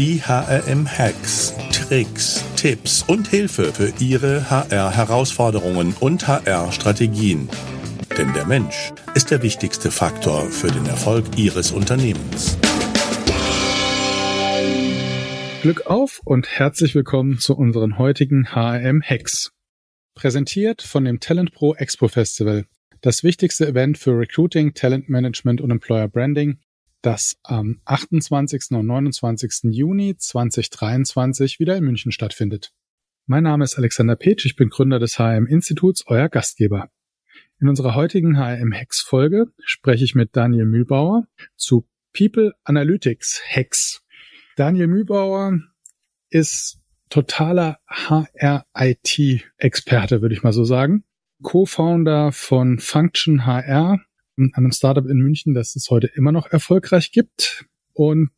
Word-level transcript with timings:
die 0.00 0.22
HRM-Hacks, 0.22 1.54
Tricks, 1.72 2.42
Tipps 2.56 3.02
und 3.02 3.28
Hilfe 3.28 3.70
für 3.70 3.92
Ihre 4.02 4.48
HR-Herausforderungen 4.48 5.94
und 6.00 6.26
HR-Strategien. 6.26 7.50
Denn 8.16 8.32
der 8.32 8.46
Mensch 8.46 8.94
ist 9.14 9.30
der 9.30 9.42
wichtigste 9.42 9.90
Faktor 9.90 10.46
für 10.46 10.68
den 10.68 10.86
Erfolg 10.86 11.26
Ihres 11.36 11.70
Unternehmens. 11.72 12.56
Glück 15.60 15.84
auf 15.84 16.22
und 16.24 16.48
herzlich 16.48 16.94
willkommen 16.94 17.38
zu 17.38 17.54
unseren 17.54 17.98
heutigen 17.98 18.54
HRM-Hacks. 18.54 19.52
Präsentiert 20.14 20.80
von 20.80 21.04
dem 21.04 21.20
Talent 21.20 21.52
Pro 21.52 21.74
Expo 21.74 22.08
Festival, 22.08 22.64
das 23.02 23.22
wichtigste 23.22 23.66
Event 23.66 23.98
für 23.98 24.12
Recruiting, 24.12 24.72
Talent 24.72 25.10
Management 25.10 25.60
und 25.60 25.70
Employer 25.70 26.08
Branding 26.08 26.56
das 27.02 27.36
am 27.42 27.80
28. 27.84 28.70
und 28.70 28.86
29. 28.86 29.72
Juni 29.72 30.16
2023 30.16 31.60
wieder 31.60 31.76
in 31.76 31.84
München 31.84 32.12
stattfindet. 32.12 32.72
Mein 33.26 33.44
Name 33.44 33.64
ist 33.64 33.76
Alexander 33.76 34.16
Petsch, 34.16 34.46
ich 34.46 34.56
bin 34.56 34.70
Gründer 34.70 34.98
des 34.98 35.18
HM-Instituts, 35.18 36.04
euer 36.06 36.28
Gastgeber. 36.28 36.90
In 37.60 37.68
unserer 37.68 37.94
heutigen 37.94 38.36
HM-Hacks-Folge 38.36 39.46
spreche 39.64 40.04
ich 40.04 40.14
mit 40.14 40.34
Daniel 40.34 40.64
Mühlbauer 40.64 41.26
zu 41.56 41.86
People 42.16 42.54
Analytics 42.64 43.42
Hacks. 43.48 44.02
Daniel 44.56 44.88
Mühlbauer 44.88 45.60
ist 46.30 46.80
totaler 47.08 47.78
HR-IT-Experte, 47.88 50.22
würde 50.22 50.34
ich 50.34 50.42
mal 50.42 50.52
so 50.52 50.64
sagen. 50.64 51.04
Co-Founder 51.42 52.32
von 52.32 52.78
Function 52.78 53.46
HR, 53.46 54.00
an 54.40 54.64
einem 54.64 54.72
Startup 54.72 55.06
in 55.06 55.18
München, 55.18 55.54
das 55.54 55.76
es 55.76 55.90
heute 55.90 56.08
immer 56.08 56.32
noch 56.32 56.50
erfolgreich 56.50 57.12
gibt 57.12 57.66
und 57.92 58.30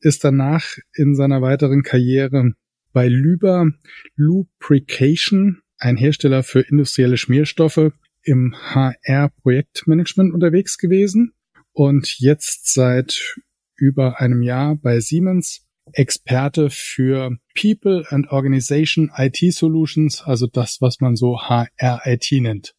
ist 0.00 0.24
danach 0.24 0.76
in 0.94 1.14
seiner 1.14 1.42
weiteren 1.42 1.82
Karriere 1.82 2.52
bei 2.92 3.08
Lüber 3.08 3.70
Lubrication, 4.16 5.60
ein 5.78 5.96
Hersteller 5.96 6.42
für 6.42 6.60
industrielle 6.60 7.16
Schmierstoffe, 7.16 7.92
im 8.22 8.54
HR-Projektmanagement 8.56 10.32
unterwegs 10.32 10.78
gewesen 10.78 11.32
und 11.72 12.18
jetzt 12.18 12.72
seit 12.72 13.36
über 13.76 14.20
einem 14.20 14.42
Jahr 14.42 14.76
bei 14.76 15.00
Siemens 15.00 15.64
Experte 15.92 16.68
für 16.70 17.38
People 17.58 18.04
and 18.10 18.30
Organization 18.30 19.10
IT 19.16 19.38
Solutions, 19.54 20.22
also 20.22 20.46
das, 20.46 20.80
was 20.80 21.00
man 21.00 21.16
so 21.16 21.40
HR-IT 21.40 22.32
nennt. 22.32 22.74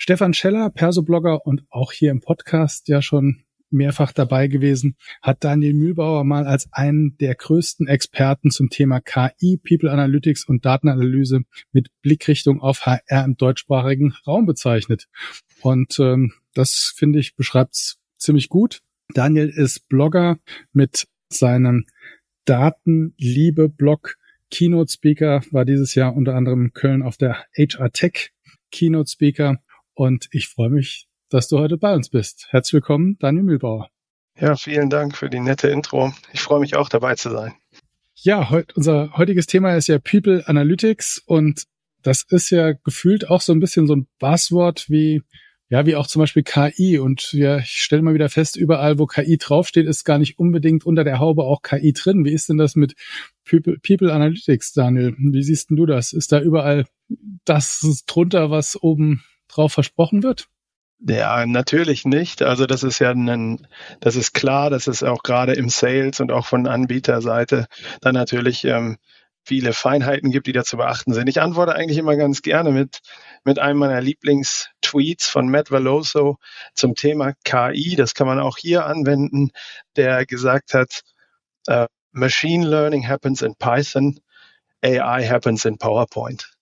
Stefan 0.00 0.32
Scheller, 0.32 0.70
Persoblogger 0.70 1.44
und 1.44 1.64
auch 1.70 1.90
hier 1.90 2.12
im 2.12 2.20
Podcast 2.20 2.86
ja 2.86 3.02
schon 3.02 3.42
mehrfach 3.68 4.12
dabei 4.12 4.46
gewesen, 4.46 4.96
hat 5.22 5.42
Daniel 5.42 5.74
Mühlbauer 5.74 6.22
mal 6.22 6.46
als 6.46 6.68
einen 6.72 7.16
der 7.18 7.34
größten 7.34 7.88
Experten 7.88 8.52
zum 8.52 8.70
Thema 8.70 9.00
KI, 9.00 9.58
People 9.58 9.90
Analytics 9.90 10.44
und 10.44 10.64
Datenanalyse 10.64 11.40
mit 11.72 11.88
Blickrichtung 12.00 12.60
auf 12.60 12.86
HR 12.86 13.24
im 13.24 13.36
deutschsprachigen 13.36 14.14
Raum 14.24 14.46
bezeichnet. 14.46 15.08
Und 15.62 15.98
ähm, 15.98 16.32
das, 16.54 16.94
finde 16.96 17.18
ich, 17.18 17.34
beschreibt's 17.34 17.98
ziemlich 18.18 18.48
gut. 18.48 18.80
Daniel 19.14 19.48
ist 19.48 19.88
Blogger 19.88 20.38
mit 20.72 21.08
seinem 21.28 21.86
Datenliebe-Blog. 22.44 24.16
Keynote 24.50 24.92
Speaker 24.92 25.42
war 25.50 25.64
dieses 25.64 25.96
Jahr 25.96 26.14
unter 26.14 26.36
anderem 26.36 26.72
Köln 26.72 27.02
auf 27.02 27.16
der 27.16 27.44
HR 27.56 27.90
Tech 27.90 28.30
Keynote 28.70 29.10
Speaker 29.10 29.58
und 29.98 30.28
ich 30.30 30.48
freue 30.48 30.70
mich, 30.70 31.08
dass 31.28 31.48
du 31.48 31.58
heute 31.58 31.76
bei 31.76 31.92
uns 31.92 32.08
bist. 32.08 32.46
Herzlich 32.50 32.74
willkommen, 32.74 33.16
Daniel 33.18 33.42
Mühlbauer. 33.42 33.90
Ja, 34.38 34.54
vielen 34.54 34.90
Dank 34.90 35.16
für 35.16 35.28
die 35.28 35.40
nette 35.40 35.68
Intro. 35.68 36.14
Ich 36.32 36.40
freue 36.40 36.60
mich 36.60 36.76
auch 36.76 36.88
dabei 36.88 37.16
zu 37.16 37.30
sein. 37.30 37.54
Ja, 38.14 38.48
heut, 38.48 38.76
unser 38.76 39.12
heutiges 39.16 39.46
Thema 39.46 39.74
ist 39.74 39.88
ja 39.88 39.98
People 39.98 40.46
Analytics 40.46 41.20
und 41.26 41.64
das 42.02 42.24
ist 42.30 42.50
ja 42.50 42.72
gefühlt 42.72 43.28
auch 43.28 43.40
so 43.40 43.52
ein 43.52 43.58
bisschen 43.58 43.88
so 43.88 43.96
ein 43.96 44.06
Buzzword 44.20 44.88
wie 44.88 45.22
ja, 45.70 45.84
wie 45.84 45.96
auch 45.96 46.06
zum 46.06 46.20
Beispiel 46.20 46.44
KI. 46.44 46.98
Und 46.98 47.32
ja, 47.34 47.58
ich 47.58 47.82
stelle 47.82 48.00
mal 48.00 48.14
wieder 48.14 48.30
fest, 48.30 48.56
überall, 48.56 48.98
wo 48.98 49.04
KI 49.04 49.36
draufsteht, 49.36 49.86
ist 49.86 50.04
gar 50.04 50.16
nicht 50.16 50.38
unbedingt 50.38 50.86
unter 50.86 51.04
der 51.04 51.18
Haube 51.18 51.42
auch 51.42 51.60
KI 51.60 51.92
drin. 51.92 52.24
Wie 52.24 52.32
ist 52.32 52.48
denn 52.48 52.56
das 52.56 52.74
mit 52.74 52.94
People, 53.44 53.76
People 53.86 54.10
Analytics, 54.10 54.72
Daniel? 54.72 55.14
Wie 55.18 55.42
siehst 55.42 55.68
denn 55.68 55.76
du 55.76 55.84
das? 55.84 56.14
Ist 56.14 56.32
da 56.32 56.40
überall 56.40 56.86
das 57.44 58.04
drunter, 58.06 58.50
was 58.50 58.82
oben 58.82 59.22
drauf 59.48 59.72
versprochen 59.72 60.22
wird? 60.22 60.48
Ja, 61.00 61.46
natürlich 61.46 62.04
nicht. 62.04 62.42
Also 62.42 62.66
das 62.66 62.82
ist 62.82 62.98
ja 62.98 63.10
ein, 63.12 63.66
das 64.00 64.16
ist 64.16 64.32
klar, 64.34 64.68
dass 64.68 64.88
es 64.88 65.04
auch 65.04 65.22
gerade 65.22 65.52
im 65.52 65.68
Sales 65.68 66.20
und 66.20 66.32
auch 66.32 66.46
von 66.46 66.66
Anbieterseite 66.66 67.66
dann 68.00 68.14
natürlich 68.14 68.64
ähm, 68.64 68.98
viele 69.44 69.72
Feinheiten 69.72 70.30
gibt, 70.30 70.46
die 70.46 70.52
da 70.52 70.64
zu 70.64 70.76
beachten 70.76 71.14
sind. 71.14 71.28
Ich 71.28 71.40
antworte 71.40 71.74
eigentlich 71.74 71.98
immer 71.98 72.16
ganz 72.16 72.42
gerne 72.42 72.70
mit, 72.70 72.98
mit 73.44 73.58
einem 73.58 73.78
meiner 73.78 74.00
Lieblingstweets 74.00 75.28
von 75.28 75.48
Matt 75.48 75.70
Veloso 75.70 76.36
zum 76.74 76.94
Thema 76.94 77.32
KI. 77.44 77.94
Das 77.96 78.14
kann 78.14 78.26
man 78.26 78.40
auch 78.40 78.58
hier 78.58 78.84
anwenden, 78.84 79.50
der 79.96 80.26
gesagt 80.26 80.74
hat, 80.74 81.02
uh, 81.70 81.86
Machine 82.12 82.66
Learning 82.66 83.06
happens 83.06 83.40
in 83.40 83.54
Python, 83.54 84.20
AI 84.82 85.26
happens 85.26 85.64
in 85.64 85.78
PowerPoint. 85.78 86.57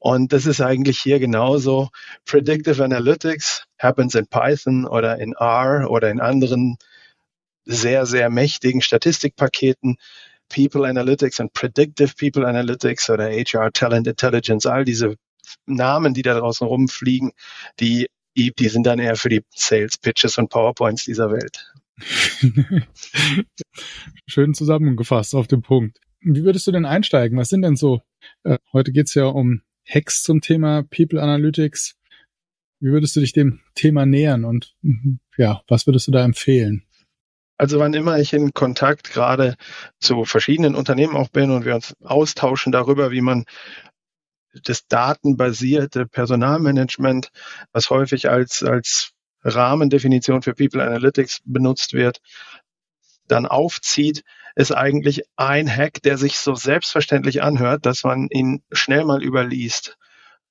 Und 0.00 0.32
das 0.32 0.46
ist 0.46 0.62
eigentlich 0.62 0.98
hier 0.98 1.20
genauso. 1.20 1.90
Predictive 2.24 2.82
Analytics 2.82 3.66
happens 3.78 4.14
in 4.14 4.26
Python 4.26 4.86
oder 4.86 5.18
in 5.18 5.34
R 5.38 5.90
oder 5.90 6.10
in 6.10 6.20
anderen 6.20 6.78
sehr, 7.66 8.06
sehr 8.06 8.30
mächtigen 8.30 8.80
Statistikpaketen. 8.80 9.98
People 10.48 10.88
Analytics 10.88 11.38
und 11.40 11.52
Predictive 11.52 12.14
People 12.18 12.48
Analytics 12.48 13.10
oder 13.10 13.30
HR 13.30 13.70
Talent 13.72 14.06
Intelligence, 14.06 14.66
all 14.66 14.84
diese 14.84 15.16
Namen, 15.66 16.14
die 16.14 16.22
da 16.22 16.34
draußen 16.34 16.66
rumfliegen, 16.66 17.32
die, 17.78 18.08
die 18.34 18.68
sind 18.68 18.86
dann 18.86 18.98
eher 18.98 19.16
für 19.16 19.28
die 19.28 19.44
Sales 19.54 19.98
Pitches 19.98 20.38
und 20.38 20.48
PowerPoints 20.48 21.04
dieser 21.04 21.30
Welt. 21.30 21.72
Schön 24.26 24.54
zusammengefasst 24.54 25.34
auf 25.34 25.46
den 25.46 25.60
Punkt. 25.60 26.00
Wie 26.22 26.42
würdest 26.42 26.66
du 26.66 26.72
denn 26.72 26.86
einsteigen? 26.86 27.38
Was 27.38 27.48
sind 27.48 27.62
denn 27.62 27.76
so, 27.76 28.00
äh, 28.44 28.58
heute 28.72 28.92
geht's 28.92 29.14
ja 29.14 29.26
um 29.26 29.60
Hacks 29.92 30.22
zum 30.22 30.40
Thema 30.40 30.82
People 30.82 31.20
Analytics. 31.20 31.96
Wie 32.80 32.90
würdest 32.90 33.16
du 33.16 33.20
dich 33.20 33.32
dem 33.32 33.60
Thema 33.74 34.06
nähern 34.06 34.44
und 34.44 34.74
ja, 35.36 35.62
was 35.68 35.86
würdest 35.86 36.06
du 36.06 36.12
da 36.12 36.24
empfehlen? 36.24 36.84
Also 37.58 37.78
wann 37.78 37.92
immer 37.92 38.18
ich 38.18 38.32
in 38.32 38.54
Kontakt 38.54 39.12
gerade 39.12 39.56
zu 39.98 40.24
verschiedenen 40.24 40.74
Unternehmen 40.74 41.14
auch 41.14 41.28
bin 41.28 41.50
und 41.50 41.66
wir 41.66 41.74
uns 41.74 41.94
austauschen 42.02 42.72
darüber, 42.72 43.10
wie 43.10 43.20
man 43.20 43.44
das 44.64 44.86
datenbasierte 44.88 46.06
Personalmanagement, 46.06 47.30
was 47.72 47.90
häufig 47.90 48.30
als, 48.30 48.62
als 48.62 49.12
Rahmendefinition 49.42 50.42
für 50.42 50.54
People 50.54 50.82
Analytics 50.82 51.42
benutzt 51.44 51.92
wird, 51.92 52.20
dann 53.28 53.46
aufzieht, 53.46 54.24
ist 54.54 54.72
eigentlich 54.72 55.22
ein 55.36 55.68
Hack, 55.68 56.02
der 56.02 56.18
sich 56.18 56.38
so 56.38 56.54
selbstverständlich 56.54 57.42
anhört, 57.42 57.86
dass 57.86 58.04
man 58.04 58.28
ihn 58.30 58.62
schnell 58.72 59.04
mal 59.04 59.22
überliest. 59.22 59.96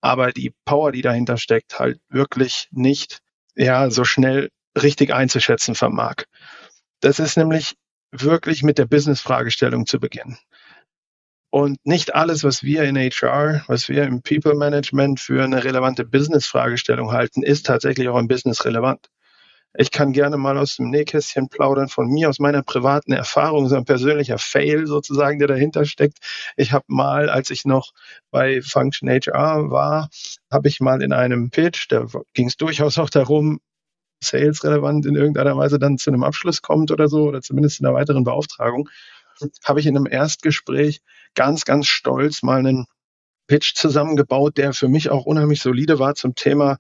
Aber 0.02 0.32
die 0.32 0.54
Power, 0.66 0.92
die 0.92 1.02
dahinter 1.02 1.38
steckt, 1.38 1.80
halt 1.80 2.00
wirklich 2.10 2.68
nicht 2.72 3.20
ja, 3.56 3.90
so 3.92 4.06
schnell 4.06 4.50
richtig 4.82 5.14
einzuschätzen 5.14 5.76
vermag. 5.76 6.24
Das 7.02 7.20
ist 7.20 7.38
nämlich 7.38 7.76
wirklich 8.12 8.64
mit 8.64 8.78
der 8.78 8.86
Business-Fragestellung 8.86 9.86
zu 9.86 10.00
beginnen. 10.00 10.38
Und 11.52 11.78
nicht 11.84 12.14
alles, 12.14 12.44
was 12.44 12.64
wir 12.64 12.84
in 12.84 12.96
HR, 12.96 13.64
was 13.68 13.90
wir 13.90 14.04
im 14.04 14.22
People 14.22 14.56
Management 14.56 15.20
für 15.20 15.44
eine 15.44 15.64
relevante 15.64 16.06
Business-Fragestellung 16.06 17.12
halten, 17.12 17.42
ist 17.42 17.66
tatsächlich 17.66 18.08
auch 18.08 18.20
im 18.20 18.28
Business 18.28 18.66
relevant. 18.66 19.08
Ich 19.78 19.92
kann 19.92 20.14
gerne 20.14 20.38
mal 20.38 20.58
aus 20.58 20.78
dem 20.78 20.90
Nähkästchen 20.90 21.48
plaudern 21.48 21.90
von 21.90 22.08
mir, 22.08 22.30
aus 22.30 22.40
meiner 22.40 22.64
privaten 22.64 23.12
Erfahrung, 23.12 23.68
so 23.68 23.76
ein 23.76 23.86
persönlicher 23.86 24.40
Fail 24.40 24.88
sozusagen, 24.88 25.38
der 25.38 25.48
dahinter 25.48 25.86
steckt. 25.86 26.18
Ich 26.58 26.74
habe 26.74 26.86
mal, 26.88 27.30
als 27.30 27.52
ich 27.52 27.66
noch 27.66 27.92
bei 28.32 28.62
Function 28.64 29.10
HR 29.10 29.70
war, 29.70 30.10
habe 30.52 30.68
ich 30.68 30.80
mal 30.80 31.04
in 31.04 31.14
einem 31.14 31.52
Pitch, 31.52 31.86
da 31.90 32.08
ging 32.34 32.48
es 32.48 32.58
durchaus 32.58 32.98
auch 32.98 33.12
darum, 33.12 33.60
Sales 34.22 34.64
relevant 34.64 35.06
in 35.06 35.16
irgendeiner 35.16 35.56
Weise 35.56 35.80
dann 35.80 35.98
zu 35.98 36.10
einem 36.10 36.24
Abschluss 36.24 36.62
kommt 36.62 36.92
oder 36.92 37.08
so, 37.08 37.26
oder 37.26 37.42
zumindest 37.42 37.80
in 37.80 37.86
einer 37.86 37.96
weiteren 37.96 38.24
Beauftragung, 38.24 38.90
habe 39.64 39.80
ich 39.80 39.86
in 39.86 39.96
einem 39.96 40.08
Erstgespräch 40.08 41.02
ganz, 41.36 41.64
ganz 41.64 41.88
stolz 41.88 42.42
mal 42.42 42.60
einen 42.60 42.86
Pitch 43.48 43.76
zusammengebaut, 43.76 44.58
der 44.58 44.74
für 44.74 44.90
mich 44.90 45.10
auch 45.10 45.26
unheimlich 45.26 45.62
solide 45.62 46.00
war 46.00 46.16
zum 46.16 46.36
Thema 46.36 46.78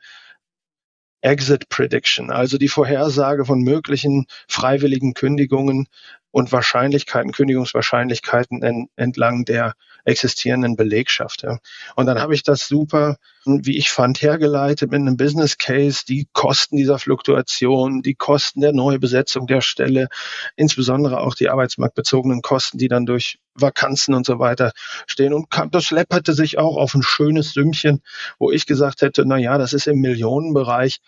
Exit 1.22 1.70
Prediction, 1.70 2.32
also 2.32 2.58
die 2.58 2.68
Vorhersage 2.68 3.46
von 3.46 3.62
möglichen 3.62 4.26
freiwilligen 4.48 5.14
Kündigungen 5.14 5.88
und 6.32 6.52
Wahrscheinlichkeiten, 6.52 7.32
Kündigungswahrscheinlichkeiten 7.32 8.62
en, 8.62 8.88
entlang 8.96 9.46
der 9.46 9.74
existierenden 10.06 10.76
Belegschaft. 10.76 11.44
Ja. 11.44 11.60
Und 11.96 12.06
dann 12.06 12.20
habe 12.20 12.34
ich 12.34 12.44
das 12.44 12.68
super, 12.68 13.18
wie 13.46 13.78
ich 13.78 13.90
fand, 13.90 14.22
hergeleitet 14.22 14.92
mit 14.92 15.02
einem 15.02 15.18
Business 15.18 15.58
Case, 15.58 16.04
die 16.08 16.28
Kosten 16.34 16.78
dieser 16.78 17.00
Fluktuation, 17.00 18.02
die 18.02 18.16
Kosten 18.16 18.62
der 18.62 18.74
Neubesetzung 18.74 19.48
der 19.48 19.62
Stelle, 19.62 20.08
insbesondere 20.56 21.20
auch 21.20 21.36
die 21.36 21.50
arbeitsmarktbezogenen 21.50 22.42
Kosten, 22.42 22.78
die 22.78 22.88
dann 22.88 23.06
durch 23.06 23.40
Vakanzen 23.56 24.14
und 24.14 24.26
so 24.26 24.40
weiter 24.40 24.72
stehen. 25.08 25.34
Und 25.34 25.48
das 25.72 25.92
läpperte 25.92 26.34
sich 26.34 26.58
auch 26.58 26.78
auf 26.78 26.94
ein 26.94 27.04
schönes 27.04 27.54
Sümmchen, 27.54 28.02
wo 28.38 28.52
ich 28.52 28.66
gesagt 28.66 29.02
hätte, 29.02 29.24
na 29.26 29.38
ja, 29.38 29.58
das 29.58 29.74
ist 29.74 29.88
im 29.88 30.00
Millionenbereich. 30.00 31.00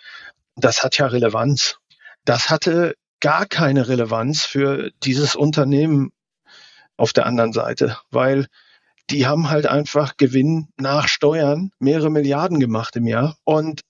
Das 0.56 0.84
hat 0.84 0.98
ja 0.98 1.08
Relevanz. 1.08 1.78
Das 2.26 2.50
hatte 2.50 2.96
gar 3.22 3.46
keine 3.46 3.88
Relevanz 3.88 4.44
für 4.44 4.92
dieses 5.04 5.36
Unternehmen 5.36 6.12
auf 6.98 7.14
der 7.14 7.26
anderen 7.26 7.54
Seite, 7.54 7.98
weil 8.10 8.48
die 9.10 9.26
haben 9.26 9.50
halt 9.50 9.66
einfach 9.66 10.18
Gewinn 10.18 10.70
nach 10.78 11.08
Steuern 11.08 11.72
mehrere 11.80 12.10
Milliarden 12.10 12.60
gemacht 12.60 12.96
im 12.96 13.08
Jahr. 13.08 13.38
Und 13.44 13.82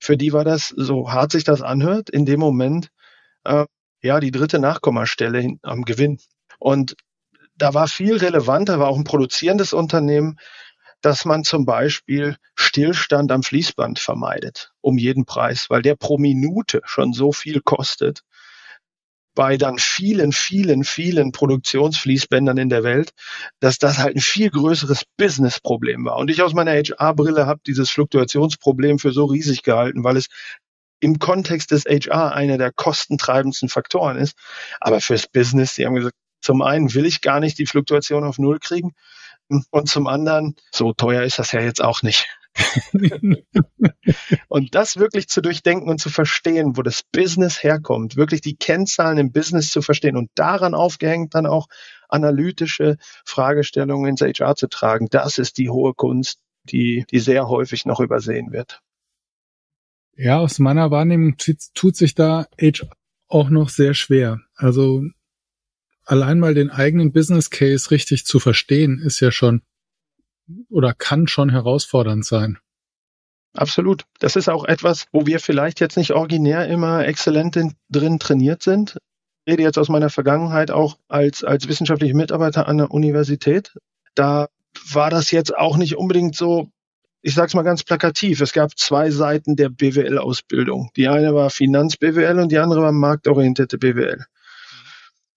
für 0.00 0.16
die 0.16 0.32
war 0.32 0.44
das, 0.44 0.68
so 0.68 1.12
hart 1.12 1.32
sich 1.32 1.44
das 1.44 1.62
anhört, 1.62 2.10
in 2.10 2.26
dem 2.26 2.40
Moment 2.40 2.90
äh, 3.44 3.66
ja 4.02 4.20
die 4.20 4.30
dritte 4.30 4.58
Nachkommastelle 4.58 5.56
am 5.62 5.84
Gewinn. 5.84 6.18
Und 6.58 6.96
da 7.56 7.74
war 7.74 7.88
viel 7.88 8.16
relevanter, 8.16 8.78
war 8.78 8.88
auch 8.88 8.96
ein 8.96 9.04
produzierendes 9.04 9.72
Unternehmen, 9.72 10.38
dass 11.00 11.24
man 11.24 11.44
zum 11.44 11.64
Beispiel 11.64 12.36
Stillstand 12.54 13.30
am 13.30 13.42
Fließband 13.42 13.98
vermeidet, 13.98 14.72
um 14.80 14.98
jeden 14.98 15.26
Preis, 15.26 15.70
weil 15.70 15.82
der 15.82 15.94
pro 15.94 16.18
Minute 16.18 16.80
schon 16.84 17.12
so 17.12 17.32
viel 17.32 17.60
kostet, 17.60 18.22
bei 19.38 19.56
dann 19.56 19.78
vielen, 19.78 20.32
vielen, 20.32 20.82
vielen 20.82 21.30
Produktionsfließbändern 21.30 22.58
in 22.58 22.70
der 22.70 22.82
Welt, 22.82 23.12
dass 23.60 23.78
das 23.78 23.98
halt 23.98 24.16
ein 24.16 24.20
viel 24.20 24.50
größeres 24.50 25.04
Businessproblem 25.16 26.04
war. 26.04 26.16
Und 26.16 26.28
ich 26.28 26.42
aus 26.42 26.54
meiner 26.54 26.72
HR-Brille 26.72 27.46
habe 27.46 27.60
dieses 27.64 27.88
Fluktuationsproblem 27.88 28.98
für 28.98 29.12
so 29.12 29.26
riesig 29.26 29.62
gehalten, 29.62 30.02
weil 30.02 30.16
es 30.16 30.26
im 30.98 31.20
Kontext 31.20 31.70
des 31.70 31.84
HR 31.84 32.32
einer 32.32 32.58
der 32.58 32.72
kostentreibendsten 32.72 33.68
Faktoren 33.68 34.16
ist. 34.16 34.36
Aber 34.80 35.00
fürs 35.00 35.28
Business, 35.28 35.76
die 35.76 35.86
haben 35.86 35.94
gesagt, 35.94 36.16
zum 36.40 36.60
einen 36.60 36.92
will 36.92 37.06
ich 37.06 37.20
gar 37.20 37.38
nicht 37.38 37.60
die 37.60 37.66
Fluktuation 37.66 38.24
auf 38.24 38.38
Null 38.38 38.58
kriegen 38.58 38.96
und 39.70 39.88
zum 39.88 40.08
anderen, 40.08 40.56
so 40.72 40.92
teuer 40.94 41.22
ist 41.22 41.38
das 41.38 41.52
ja 41.52 41.60
jetzt 41.60 41.80
auch 41.80 42.02
nicht. 42.02 42.26
und 44.48 44.74
das 44.74 44.96
wirklich 44.96 45.28
zu 45.28 45.40
durchdenken 45.40 45.88
und 45.88 46.00
zu 46.00 46.08
verstehen, 46.10 46.76
wo 46.76 46.82
das 46.82 47.02
Business 47.02 47.62
herkommt, 47.62 48.16
wirklich 48.16 48.40
die 48.40 48.56
Kennzahlen 48.56 49.18
im 49.18 49.32
Business 49.32 49.70
zu 49.70 49.82
verstehen 49.82 50.16
und 50.16 50.30
daran 50.34 50.74
aufgehängt 50.74 51.34
dann 51.34 51.46
auch 51.46 51.68
analytische 52.08 52.96
Fragestellungen 53.24 54.10
ins 54.10 54.22
HR 54.22 54.56
zu 54.56 54.68
tragen, 54.68 55.08
das 55.10 55.38
ist 55.38 55.58
die 55.58 55.68
hohe 55.68 55.94
Kunst, 55.94 56.40
die, 56.64 57.04
die 57.10 57.20
sehr 57.20 57.48
häufig 57.48 57.84
noch 57.84 58.00
übersehen 58.00 58.52
wird. 58.52 58.80
Ja, 60.16 60.38
aus 60.38 60.58
meiner 60.58 60.90
Wahrnehmung 60.90 61.36
tut 61.36 61.96
sich 61.96 62.14
da 62.14 62.46
HR 62.60 62.90
auch 63.28 63.50
noch 63.50 63.68
sehr 63.68 63.94
schwer. 63.94 64.40
Also 64.56 65.04
allein 66.04 66.40
mal 66.40 66.54
den 66.54 66.70
eigenen 66.70 67.12
Business 67.12 67.50
Case 67.50 67.90
richtig 67.90 68.24
zu 68.24 68.40
verstehen, 68.40 68.98
ist 68.98 69.20
ja 69.20 69.30
schon 69.30 69.62
oder 70.70 70.94
kann 70.94 71.28
schon 71.28 71.50
herausfordernd 71.50 72.24
sein. 72.24 72.58
Absolut. 73.54 74.04
Das 74.20 74.36
ist 74.36 74.48
auch 74.48 74.64
etwas, 74.64 75.06
wo 75.12 75.26
wir 75.26 75.40
vielleicht 75.40 75.80
jetzt 75.80 75.96
nicht 75.96 76.12
originär 76.12 76.68
immer 76.68 77.06
exzellent 77.06 77.56
in, 77.56 77.74
drin 77.88 78.18
trainiert 78.18 78.62
sind. 78.62 78.98
Ich 79.44 79.52
rede 79.52 79.62
jetzt 79.62 79.78
aus 79.78 79.88
meiner 79.88 80.10
Vergangenheit 80.10 80.70
auch 80.70 80.98
als, 81.08 81.42
als 81.42 81.68
wissenschaftlicher 81.68 82.14
Mitarbeiter 82.14 82.68
an 82.68 82.78
der 82.78 82.90
Universität. 82.90 83.72
Da 84.14 84.48
war 84.92 85.10
das 85.10 85.30
jetzt 85.30 85.56
auch 85.56 85.76
nicht 85.76 85.96
unbedingt 85.96 86.36
so, 86.36 86.68
ich 87.22 87.34
sage 87.34 87.48
es 87.48 87.54
mal 87.54 87.62
ganz 87.62 87.82
plakativ, 87.82 88.40
es 88.40 88.52
gab 88.52 88.78
zwei 88.78 89.10
Seiten 89.10 89.56
der 89.56 89.70
BWL-Ausbildung. 89.70 90.90
Die 90.96 91.08
eine 91.08 91.34
war 91.34 91.50
Finanz-BWL 91.50 92.38
und 92.38 92.52
die 92.52 92.58
andere 92.58 92.82
war 92.82 92.92
marktorientierte 92.92 93.78
BWL. 93.78 94.24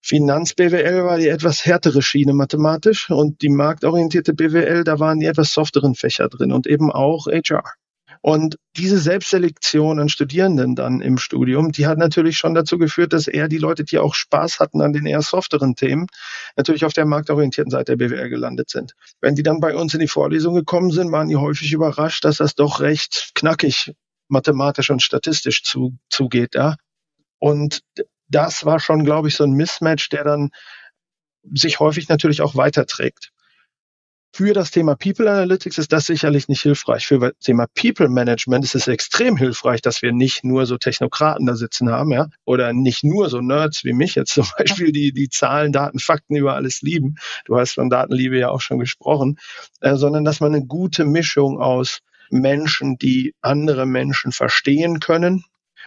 Finanz-BWL 0.02 1.06
war 1.06 1.18
die 1.18 1.28
etwas 1.28 1.66
härtere 1.66 2.02
Schiene 2.02 2.34
mathematisch 2.34 3.10
und 3.10 3.42
die 3.42 3.50
marktorientierte 3.50 4.34
BWL, 4.34 4.84
da 4.84 5.00
waren 5.00 5.20
die 5.20 5.28
etwas 5.28 5.54
softeren 5.54 5.96
Fächer 5.96 6.28
drin 6.28 6.52
und 6.52 6.68
eben 6.68 6.92
auch 6.92 7.28
HR. 7.28 7.64
Und 8.22 8.58
diese 8.78 9.00
Selbstselektion 9.00 10.00
an 10.00 10.08
Studierenden 10.08 10.76
dann 10.76 11.02
im 11.02 11.18
Studium, 11.18 11.72
die 11.72 11.88
hat 11.88 11.98
natürlich 11.98 12.38
schon 12.38 12.54
dazu 12.54 12.78
geführt, 12.78 13.14
dass 13.14 13.28
eher 13.28 13.48
die 13.48 13.58
Leute, 13.58 13.84
die 13.84 13.98
auch 13.98 14.14
Spaß 14.14 14.60
hatten 14.60 14.82
an 14.82 14.94
den 14.94 15.08
eher 15.08 15.24
softeren 15.24 15.76
Themen, 15.76 16.06
natürlich 16.56 16.86
auf 16.86 16.94
der 16.94 17.06
marktorientierten 17.06 17.72
Seite 17.72 17.98
der 17.98 18.08
BWL 18.08 18.30
gelandet 18.30 18.70
sind. 18.70 18.94
Wenn 19.22 19.34
die 19.34 19.44
dann 19.44 19.60
bei 19.60 19.76
uns 19.76 19.96
in 19.96 20.00
die 20.00 20.08
Vorlesung 20.08 20.54
gekommen 20.54 20.92
sind, 20.92 21.12
waren 21.12 21.30
die 21.30 21.36
häufig 21.36 21.74
überrascht, 21.74 22.24
dass 22.24 22.38
das 22.38 22.54
doch 22.54 22.80
recht 22.80 23.32
knackig 23.34 23.92
mathematisch 24.28 24.92
und 24.92 25.02
statistisch 25.02 25.64
zu, 25.64 25.98
zugeht, 26.10 26.54
ja. 26.56 26.76
Und 27.40 27.82
das 28.28 28.66
war 28.66 28.80
schon, 28.80 29.04
glaube 29.04 29.28
ich, 29.28 29.36
so 29.36 29.44
ein 29.44 29.52
Mismatch, 29.52 30.10
der 30.10 30.24
dann 30.24 30.52
sich 31.54 31.80
häufig 31.80 32.08
natürlich 32.08 32.42
auch 32.42 32.56
weiterträgt. 32.56 33.32
Für 34.34 34.54
das 34.54 34.72
Thema 34.72 34.96
People 34.96 35.30
Analytics 35.30 35.78
ist 35.78 35.92
das 35.92 36.06
sicherlich 36.06 36.48
nicht 36.48 36.62
hilfreich. 36.62 37.06
Für 37.06 37.20
das 37.20 37.34
Thema 37.42 37.68
People 37.76 38.08
Management 38.08 38.64
ist 38.64 38.76
es 38.76 38.88
extrem 38.88 39.36
hilfreich, 39.36 39.82
dass 39.82 40.02
wir 40.02 40.14
nicht 40.14 40.46
nur 40.46 40.66
so 40.66 40.78
Technokraten 40.78 41.46
da 41.46 41.56
sitzen 41.56 41.90
haben, 41.90 42.12
ja, 42.12 42.28
oder 42.46 42.72
nicht 42.72 43.04
nur 43.04 43.30
so 43.30 43.42
Nerds 43.42 43.84
wie 43.84 43.92
mich 43.92 44.16
jetzt 44.16 44.34
zum 44.34 44.48
Beispiel, 44.58 44.94
die 44.94 45.12
die 45.12 45.28
Zahlen, 45.28 45.74
Daten, 45.74 46.00
Fakten 46.00 46.38
über 46.38 46.56
alles 46.56 46.82
lieben. 46.82 47.16
Du 47.44 47.58
hast 47.58 47.74
von 47.74 47.90
Datenliebe 47.90 48.38
ja 48.40 48.50
auch 48.50 48.62
schon 48.62 48.80
gesprochen, 48.80 49.38
äh, 49.82 49.98
sondern 49.98 50.24
dass 50.24 50.40
man 50.40 50.56
eine 50.56 50.66
gute 50.66 51.04
Mischung 51.04 51.60
aus 51.60 52.00
Menschen, 52.30 52.98
die 52.98 53.34
andere 53.42 53.86
Menschen 53.86 54.32
verstehen 54.32 55.02
können, 55.02 55.44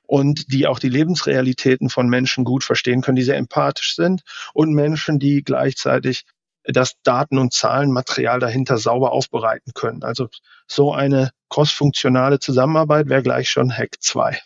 und 0.07 0.53
die 0.53 0.67
auch 0.67 0.79
die 0.79 0.91
Lebensrealitäten 0.91 1.89
von 1.89 2.09
Menschen 2.09 2.45
gut 2.45 2.63
verstehen 2.63 3.01
können, 3.01 3.17
die 3.17 3.23
sehr 3.23 3.37
empathisch 3.37 3.95
sind 3.95 4.23
und 4.53 4.75
Menschen, 4.75 5.19
die 5.19 5.43
gleichzeitig 5.43 6.25
das 6.65 6.95
Daten- 7.03 7.39
und 7.39 7.53
Zahlenmaterial 7.53 8.41
dahinter 8.41 8.79
sauber 8.79 9.13
aufbereiten 9.13 9.73
können. 9.75 10.03
Also 10.03 10.29
so 10.67 10.93
eine 10.93 11.31
crossfunktionale 11.51 12.39
Zusammenarbeit 12.39 13.09
wäre 13.09 13.23
gleich 13.23 13.51
schon 13.51 13.71
Hack 13.71 13.97
2. 14.01 14.39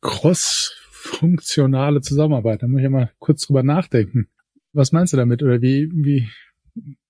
Crossfunktionale 0.00 2.00
Zusammenarbeit, 2.00 2.62
da 2.62 2.68
muss 2.68 2.78
ich 2.78 2.84
ja 2.84 2.90
mal 2.90 3.10
kurz 3.18 3.46
drüber 3.46 3.62
nachdenken. 3.62 4.28
Was 4.72 4.92
meinst 4.92 5.12
du 5.12 5.16
damit 5.16 5.42
oder 5.42 5.60
wie, 5.60 5.90
wie, 5.92 6.28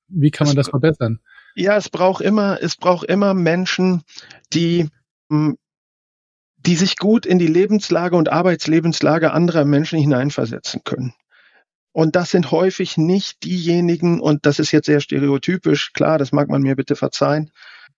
wie 0.08 0.30
kann 0.30 0.46
man 0.46 0.56
das 0.56 0.70
verbessern? 0.70 1.20
Ja, 1.54 1.76
es 1.76 1.88
braucht 1.88 2.22
immer, 2.22 2.58
es 2.62 2.76
braucht 2.76 3.08
immer 3.08 3.34
Menschen, 3.34 4.02
die 4.52 4.88
hm, 5.30 5.56
die 6.58 6.76
sich 6.76 6.96
gut 6.96 7.24
in 7.24 7.38
die 7.38 7.46
Lebenslage 7.46 8.16
und 8.16 8.30
Arbeitslebenslage 8.30 9.32
anderer 9.32 9.64
Menschen 9.64 9.98
hineinversetzen 9.98 10.82
können. 10.84 11.14
Und 11.92 12.16
das 12.16 12.30
sind 12.30 12.50
häufig 12.50 12.96
nicht 12.96 13.44
diejenigen, 13.44 14.20
und 14.20 14.46
das 14.46 14.58
ist 14.58 14.72
jetzt 14.72 14.86
sehr 14.86 15.00
stereotypisch, 15.00 15.92
klar, 15.92 16.18
das 16.18 16.32
mag 16.32 16.48
man 16.48 16.62
mir 16.62 16.76
bitte 16.76 16.96
verzeihen, 16.96 17.50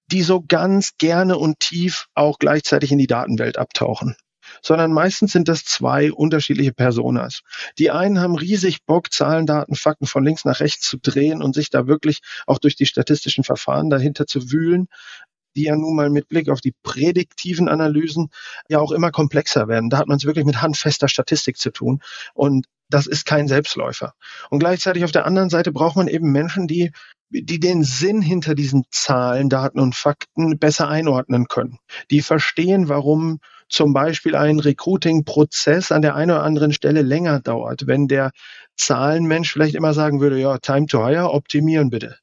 die 0.06 0.23
so 0.23 0.42
ganz 0.47 0.97
gerne 0.99 1.37
und 1.37 1.61
tief 1.61 2.06
auch 2.14 2.38
gleichzeitig 2.38 2.92
in 2.92 2.99
die 2.99 3.06
Datenwelt 3.06 3.59
abtauchen 3.59 4.16
sondern 4.62 4.92
meistens 4.92 5.32
sind 5.32 5.49
das 5.49 5.64
zwei 5.64 6.12
unterschiedliche 6.12 6.73
Personas. 6.73 7.42
Die 7.78 7.90
einen 7.90 8.20
haben 8.20 8.35
riesig 8.35 8.85
Bock, 8.85 9.12
Zahlen, 9.12 9.47
Daten, 9.47 9.75
Fakten 9.75 10.06
von 10.06 10.25
links 10.25 10.44
nach 10.44 10.61
rechts 10.61 10.88
zu 10.88 10.99
drehen 10.99 11.42
und 11.42 11.54
sich 11.54 11.70
da 11.70 11.87
wirklich 11.87 12.20
auch 12.47 12.59
durch 12.59 12.76
die 12.76 12.87
statistischen 12.87 13.44
Verfahren 13.44 13.90
dahinter 13.90 14.26
zu 14.26 14.50
wühlen 14.50 14.88
die 15.57 15.64
ja 15.64 15.76
nun 15.76 15.97
mal 15.97 16.11
mit 16.11 16.28
Blick 16.28 16.49
auf 16.49 16.61
die 16.61 16.75
prädiktiven 16.83 17.69
Analysen 17.69 18.28
ja 18.69 18.78
auch 18.78 18.92
immer 18.92 19.11
komplexer 19.11 19.69
werden. 19.69 19.90
Da 19.90 19.99
hat 19.99 20.09
man 20.09 20.16
es 20.16 20.25
wirklich 20.25 20.45
mit 20.45 20.62
handfester 20.62 21.09
Statistik 21.09 21.57
zu 21.57 21.71
tun. 21.71 22.00
Und 22.35 22.66
das 22.88 23.07
ist 23.07 23.25
kein 23.25 23.49
Selbstläufer. 23.49 24.14
Und 24.50 24.59
gleichzeitig 24.59 25.04
auf 25.04 25.12
der 25.12 25.26
anderen 25.26 25.50
Seite 25.50 25.73
braucht 25.73 25.97
man 25.97 26.09
eben 26.09 26.33
Menschen, 26.33 26.66
die 26.66 26.90
die 27.33 27.61
den 27.61 27.85
Sinn 27.85 28.23
hinter 28.23 28.54
diesen 28.54 28.85
Zahlen, 28.90 29.49
Daten 29.49 29.78
und 29.78 29.95
Fakten 29.95 30.59
besser 30.59 30.88
einordnen 30.88 31.47
können. 31.47 31.78
Die 32.11 32.23
verstehen, 32.23 32.88
warum 32.88 33.38
zum 33.69 33.92
Beispiel 33.92 34.35
ein 34.35 34.59
Recruiting-Prozess 34.59 35.92
an 35.92 36.02
der 36.02 36.16
einen 36.16 36.33
oder 36.33 36.42
anderen 36.42 36.73
Stelle 36.73 37.02
länger 37.02 37.38
dauert, 37.40 37.87
wenn 37.87 38.09
der 38.09 38.33
Zahlenmensch 38.76 39.52
vielleicht 39.52 39.76
immer 39.76 39.95
sagen 39.95 40.21
würde, 40.21 40.40
ja, 40.40 40.59
Time 40.59 40.87
to 40.87 41.07
Hire, 41.07 41.30
optimieren 41.30 41.88
bitte. 41.88 42.19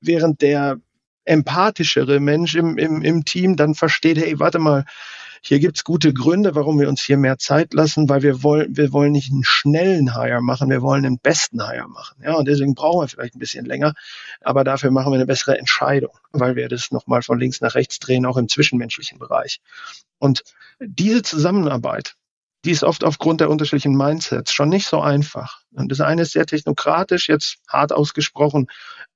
Während 0.00 0.40
der 0.40 0.78
empathischere 1.24 2.20
Mensch 2.20 2.54
im, 2.54 2.78
im, 2.78 3.02
im 3.02 3.24
Team 3.24 3.56
dann 3.56 3.74
versteht, 3.74 4.18
hey, 4.18 4.38
warte 4.38 4.58
mal, 4.58 4.84
hier 5.46 5.60
gibt's 5.60 5.84
gute 5.84 6.14
Gründe, 6.14 6.54
warum 6.54 6.80
wir 6.80 6.88
uns 6.88 7.02
hier 7.02 7.18
mehr 7.18 7.36
Zeit 7.36 7.74
lassen, 7.74 8.08
weil 8.08 8.22
wir 8.22 8.42
wollen, 8.42 8.78
wir 8.78 8.94
wollen 8.94 9.12
nicht 9.12 9.30
einen 9.30 9.44
schnellen 9.44 10.14
Hire 10.14 10.40
machen, 10.40 10.70
wir 10.70 10.80
wollen 10.80 11.02
den 11.02 11.18
besten 11.18 11.62
Hire 11.62 11.86
machen. 11.86 12.16
Ja, 12.24 12.32
und 12.32 12.48
deswegen 12.48 12.74
brauchen 12.74 13.02
wir 13.02 13.08
vielleicht 13.08 13.36
ein 13.36 13.40
bisschen 13.40 13.66
länger, 13.66 13.92
aber 14.40 14.64
dafür 14.64 14.90
machen 14.90 15.12
wir 15.12 15.16
eine 15.16 15.26
bessere 15.26 15.58
Entscheidung, 15.58 16.16
weil 16.32 16.56
wir 16.56 16.68
das 16.68 16.90
nochmal 16.92 17.20
von 17.20 17.38
links 17.38 17.60
nach 17.60 17.74
rechts 17.74 17.98
drehen, 17.98 18.24
auch 18.24 18.38
im 18.38 18.48
zwischenmenschlichen 18.48 19.18
Bereich. 19.18 19.60
Und 20.18 20.44
diese 20.80 21.20
Zusammenarbeit, 21.22 22.14
die 22.64 22.70
ist 22.70 22.82
oft 22.82 23.04
aufgrund 23.04 23.42
der 23.42 23.50
unterschiedlichen 23.50 23.94
Mindsets 23.94 24.50
schon 24.50 24.70
nicht 24.70 24.86
so 24.86 25.02
einfach. 25.02 25.60
Und 25.72 25.92
das 25.92 26.00
eine 26.00 26.22
ist 26.22 26.32
sehr 26.32 26.46
technokratisch, 26.46 27.28
jetzt 27.28 27.58
hart 27.68 27.92
ausgesprochen, 27.92 28.68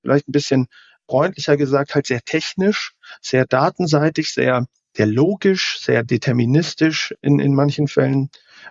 vielleicht 0.02 0.28
ein 0.28 0.32
bisschen 0.32 0.68
freundlicher 1.08 1.56
gesagt, 1.56 1.94
halt 1.94 2.06
sehr 2.06 2.20
technisch, 2.22 2.92
sehr 3.20 3.46
datenseitig, 3.46 4.32
sehr, 4.32 4.66
sehr 4.94 5.06
logisch, 5.06 5.78
sehr 5.80 6.04
deterministisch 6.04 7.14
in, 7.22 7.38
in 7.38 7.54
manchen 7.54 7.88
Fällen. 7.88 8.30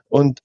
Und 0.10 0.39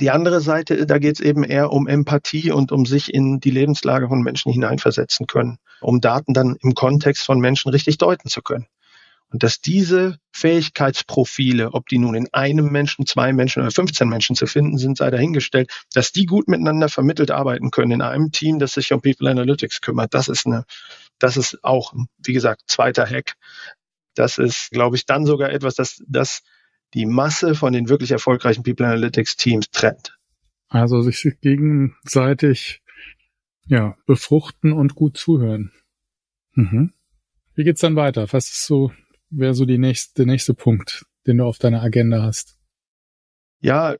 die 0.00 0.10
andere 0.10 0.40
Seite, 0.40 0.86
da 0.86 0.98
geht 0.98 1.16
es 1.16 1.20
eben 1.20 1.44
eher 1.44 1.70
um 1.70 1.86
Empathie 1.86 2.50
und 2.50 2.72
um 2.72 2.84
sich 2.84 3.14
in 3.14 3.38
die 3.38 3.50
Lebenslage 3.50 4.08
von 4.08 4.22
Menschen 4.22 4.52
hineinversetzen 4.52 5.26
können, 5.26 5.58
um 5.80 6.00
Daten 6.00 6.34
dann 6.34 6.56
im 6.62 6.74
Kontext 6.74 7.24
von 7.24 7.38
Menschen 7.38 7.70
richtig 7.70 7.98
deuten 7.98 8.28
zu 8.28 8.42
können. 8.42 8.66
Und 9.34 9.42
dass 9.42 9.60
diese 9.60 10.18
Fähigkeitsprofile, 10.32 11.74
ob 11.74 11.88
die 11.88 11.98
nun 11.98 12.14
in 12.14 12.28
einem 12.32 12.70
Menschen, 12.70 13.04
zwei 13.04 13.32
Menschen 13.32 13.62
oder 13.62 13.72
15 13.72 14.08
Menschen 14.08 14.36
zu 14.36 14.46
finden 14.46 14.78
sind, 14.78 14.98
sei 14.98 15.10
dahingestellt, 15.10 15.72
dass 15.92 16.12
die 16.12 16.26
gut 16.26 16.46
miteinander 16.46 16.88
vermittelt 16.88 17.32
arbeiten 17.32 17.72
können 17.72 17.90
in 17.90 18.02
einem 18.02 18.30
Team, 18.30 18.60
das 18.60 18.74
sich 18.74 18.92
um 18.92 19.00
People 19.00 19.28
Analytics 19.28 19.80
kümmert. 19.80 20.14
Das 20.14 20.28
ist 20.28 20.46
eine, 20.46 20.64
das 21.18 21.36
ist 21.36 21.62
auch, 21.62 21.94
wie 22.18 22.32
gesagt, 22.32 22.62
zweiter 22.66 23.06
Hack. 23.06 23.34
Das 24.14 24.38
ist, 24.38 24.70
glaube 24.70 24.96
ich, 24.96 25.06
dann 25.06 25.26
sogar 25.26 25.50
etwas, 25.50 25.74
das, 25.74 26.02
das 26.06 26.42
die 26.92 27.06
Masse 27.06 27.54
von 27.54 27.72
den 27.72 27.88
wirklich 27.88 28.12
erfolgreichen 28.12 28.62
People 28.62 28.86
Analytics 28.86 29.36
Teams 29.36 29.70
trennt. 29.70 30.16
Also 30.68 31.00
sich 31.02 31.40
gegenseitig 31.40 32.82
ja, 33.66 33.96
befruchten 34.06 34.72
und 34.72 34.94
gut 34.94 35.16
zuhören. 35.16 35.72
Mhm. 36.52 36.92
Wie 37.54 37.64
geht's 37.64 37.80
dann 37.80 37.96
weiter? 37.96 38.32
Was 38.32 38.50
ist 38.50 38.66
so 38.66 38.92
wäre 39.38 39.54
so 39.54 39.64
die 39.64 39.78
nächste, 39.78 40.14
der 40.14 40.26
nächste 40.26 40.54
Punkt, 40.54 41.06
den 41.26 41.38
du 41.38 41.44
auf 41.44 41.58
deiner 41.58 41.82
Agenda 41.82 42.22
hast? 42.22 42.56
Ja, 43.60 43.96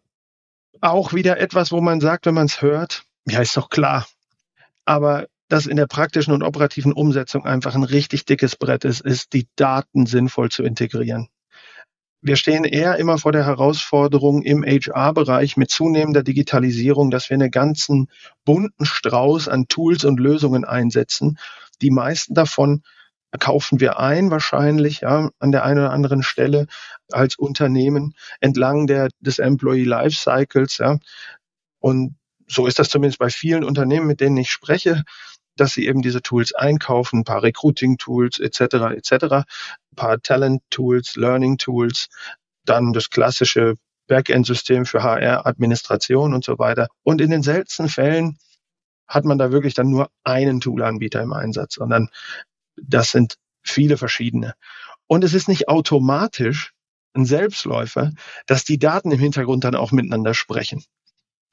auch 0.81 1.13
wieder 1.13 1.39
etwas, 1.39 1.73
wo 1.73 1.81
man 1.81 2.01
sagt, 2.01 2.27
wenn 2.27 2.35
man 2.35 2.47
es 2.47 2.63
hört, 2.63 3.05
ja, 3.27 3.41
ist 3.41 3.57
doch 3.57 3.71
klar. 3.71 4.07
Aber 4.85 5.29
das 5.55 5.67
in 5.67 5.77
der 5.77 5.87
praktischen 5.87 6.33
und 6.33 6.43
operativen 6.43 6.93
Umsetzung 6.93 7.47
einfach 7.47 7.77
ein 7.77 7.85
richtig 7.85 8.25
dickes 8.25 8.57
Brett 8.57 8.85
ist, 8.85 9.03
ist 9.03 9.33
die 9.35 9.47
Daten 9.55 10.05
sinnvoll 10.05 10.51
zu 10.51 10.65
integrieren. 10.65 11.29
Wir 12.21 12.35
stehen 12.35 12.65
eher 12.65 12.97
immer 12.97 13.19
vor 13.19 13.31
der 13.31 13.47
Herausforderung 13.47 14.43
im 14.43 14.65
HR-Bereich 14.65 15.57
mit 15.57 15.71
zunehmender 15.71 16.25
Digitalisierung, 16.25 17.13
dass 17.13 17.31
wir 17.31 17.37
einen 17.37 17.53
ganzen 17.53 18.09
bunten 18.45 18.85
Strauß 18.85 19.47
an 19.47 19.69
Tools 19.69 20.05
und 20.05 20.19
Lösungen 20.19 20.65
einsetzen. 20.65 21.39
Die 21.83 21.91
meisten 21.93 22.35
davon 22.35 22.83
kaufen 23.39 23.79
wir 23.79 24.01
ein, 24.01 24.33
wahrscheinlich 24.33 25.03
ja, 25.03 25.31
an 25.39 25.53
der 25.53 25.65
einen 25.65 25.79
oder 25.79 25.93
anderen 25.93 26.25
Stelle 26.25 26.67
als 27.13 27.37
Unternehmen 27.37 28.15
entlang 28.41 28.89
der, 28.89 29.09
des 29.21 29.39
Employee 29.39 29.85
Life 29.85 30.17
Cycles. 30.17 30.79
Ja. 30.79 30.99
Und 31.79 32.17
so 32.49 32.67
ist 32.67 32.79
das 32.81 32.89
zumindest 32.89 33.19
bei 33.19 33.31
vielen 33.31 33.63
Unternehmen, 33.63 34.07
mit 34.07 34.21
denen 34.21 34.37
ich 34.37 34.51
spreche, 34.51 35.05
dass 35.57 35.73
sie 35.73 35.87
eben 35.87 36.03
diese 36.03 36.23
Tools 36.23 36.55
einkaufen, 36.55 37.21
ein 37.21 37.25
paar 37.25 37.43
Recruiting-Tools 37.43 38.41
etc. 38.41 38.61
etc., 38.97 39.13
ein 39.33 39.45
paar 39.97 40.21
Talent-Tools, 40.21 41.17
Learning-Tools, 41.17 42.09
dann 42.65 42.93
das 42.93 43.11
klassische 43.11 43.77
Backend-System 44.07 44.85
für 44.87 45.03
HR, 45.03 45.47
Administration 45.47 46.35
und 46.35 46.45
so 46.45 46.59
weiter. 46.59 46.89
Und 47.03 47.21
in 47.21 47.31
den 47.31 47.43
seltensten 47.43 47.89
Fällen 47.89 48.39
hat 49.07 49.25
man 49.25 49.39
da 49.39 49.53
wirklich 49.53 49.75
dann 49.75 49.91
nur 49.91 50.11
einen 50.25 50.61
Toolanbieter 50.61 51.23
im 51.23 51.33
Einsatz, 51.33 51.75
sondern 51.75 52.09
das 52.77 53.11
sind 53.11 53.37
viele 53.63 53.97
verschiedene. 53.97 54.55
Und 55.07 55.25
es 55.25 55.35
ist 55.35 55.49
nicht 55.49 55.69
automatisch 55.69 56.73
ein 57.15 57.27
Selbstläufer, 57.27 58.13
dass 58.47 58.65
die 58.65 58.79
Daten 58.79 59.11
im 59.11 59.21
Hintergrund 59.21 59.65
dann 59.65 59.77
auch 59.77 59.93
miteinander 59.93 60.35
sprechen. 60.35 60.85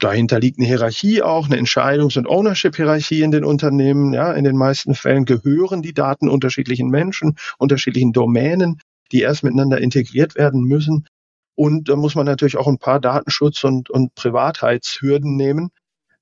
Dahinter 0.02 0.40
liegt 0.40 0.58
eine 0.58 0.68
Hierarchie 0.68 1.22
auch, 1.22 1.46
eine 1.46 1.58
Entscheidungs- 1.58 2.18
und 2.18 2.28
Ownership-Hierarchie 2.28 3.22
in 3.22 3.30
den 3.30 3.46
Unternehmen. 3.46 4.14
Ja, 4.14 4.34
in 4.34 4.44
den 4.44 4.58
meisten 4.58 4.96
Fällen 4.96 5.26
gehören 5.26 5.84
die 5.84 5.94
Daten 5.94 6.28
unterschiedlichen 6.28 6.90
Menschen, 6.90 7.38
unterschiedlichen 7.60 8.12
Domänen, 8.12 8.82
die 9.12 9.22
erst 9.22 9.44
miteinander 9.44 9.80
integriert 9.80 10.36
werden 10.36 10.64
müssen. 10.64 11.06
Und 11.54 11.88
da 11.88 11.96
muss 11.96 12.16
man 12.16 12.26
natürlich 12.26 12.58
auch 12.58 12.68
ein 12.68 12.80
paar 12.80 13.00
Datenschutz- 13.00 13.64
und, 13.64 13.92
und 13.92 14.16
Privatheitshürden 14.16 15.36
nehmen. 15.36 15.70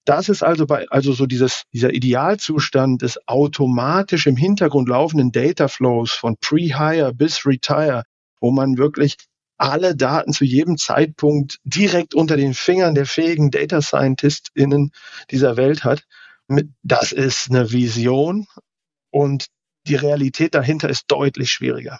Das 0.03 0.27
ist 0.27 0.43
also 0.43 0.65
bei, 0.65 0.86
also 0.89 1.13
so 1.13 1.25
dieses, 1.25 1.63
dieser 1.71 1.93
Idealzustand 1.93 3.01
des 3.01 3.17
automatisch 3.27 4.27
im 4.27 4.36
Hintergrund 4.36 4.89
laufenden 4.89 5.31
Data 5.31 5.69
Flows 5.69 6.12
von 6.12 6.36
Pre-Hire 6.41 7.13
bis 7.13 7.45
Retire, 7.45 8.03
wo 8.41 8.51
man 8.51 8.77
wirklich 8.77 9.15
alle 9.59 9.95
Daten 9.95 10.33
zu 10.33 10.45
jedem 10.45 10.77
Zeitpunkt 10.77 11.59
direkt 11.63 12.15
unter 12.15 12.37
den 12.37 12.53
Fingern 12.53 12.95
der 12.95 13.05
fähigen 13.05 13.51
Data 13.51 13.81
ScientistInnen 13.81 14.91
dieser 15.29 15.57
Welt 15.57 15.83
hat. 15.83 16.05
Das 16.81 17.11
ist 17.11 17.49
eine 17.49 17.71
Vision 17.71 18.47
und 19.11 19.47
die 19.87 19.95
Realität 19.95 20.55
dahinter 20.55 20.89
ist 20.89 21.05
deutlich 21.07 21.51
schwieriger. 21.51 21.99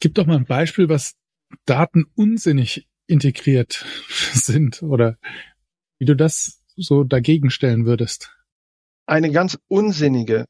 Gib 0.00 0.14
doch 0.14 0.26
mal 0.26 0.36
ein 0.36 0.46
Beispiel, 0.46 0.88
was 0.88 1.14
Daten 1.66 2.06
unsinnig 2.16 2.88
integriert 3.06 3.84
sind 4.32 4.82
oder 4.82 5.18
wie 5.98 6.06
du 6.06 6.16
das 6.16 6.62
so 6.74 7.04
dagegen 7.04 7.50
stellen 7.50 7.86
würdest? 7.86 8.34
Eine 9.06 9.30
ganz 9.30 9.58
unsinnige 9.68 10.46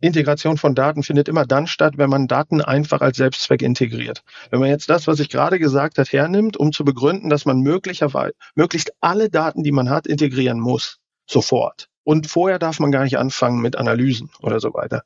Integration 0.00 0.56
von 0.56 0.74
Daten 0.74 1.02
findet 1.02 1.28
immer 1.28 1.44
dann 1.44 1.66
statt, 1.66 1.94
wenn 1.96 2.10
man 2.10 2.26
Daten 2.26 2.62
einfach 2.62 3.00
als 3.00 3.18
Selbstzweck 3.18 3.62
integriert. 3.62 4.22
Wenn 4.50 4.60
man 4.60 4.70
jetzt 4.70 4.88
das, 4.88 5.06
was 5.06 5.20
ich 5.20 5.28
gerade 5.28 5.58
gesagt 5.58 5.98
habe, 5.98 6.08
hernimmt, 6.08 6.56
um 6.56 6.72
zu 6.72 6.84
begründen, 6.84 7.28
dass 7.28 7.44
man 7.44 7.60
möglicherweise 7.60 8.34
möglichst 8.54 8.92
alle 9.00 9.28
Daten, 9.28 9.62
die 9.62 9.72
man 9.72 9.90
hat, 9.90 10.06
integrieren 10.06 10.58
muss, 10.58 10.98
sofort. 11.28 11.88
Und 12.02 12.26
vorher 12.26 12.58
darf 12.58 12.80
man 12.80 12.90
gar 12.90 13.04
nicht 13.04 13.18
anfangen 13.18 13.60
mit 13.60 13.76
Analysen 13.76 14.30
oder 14.40 14.58
so 14.58 14.72
weiter. 14.72 15.02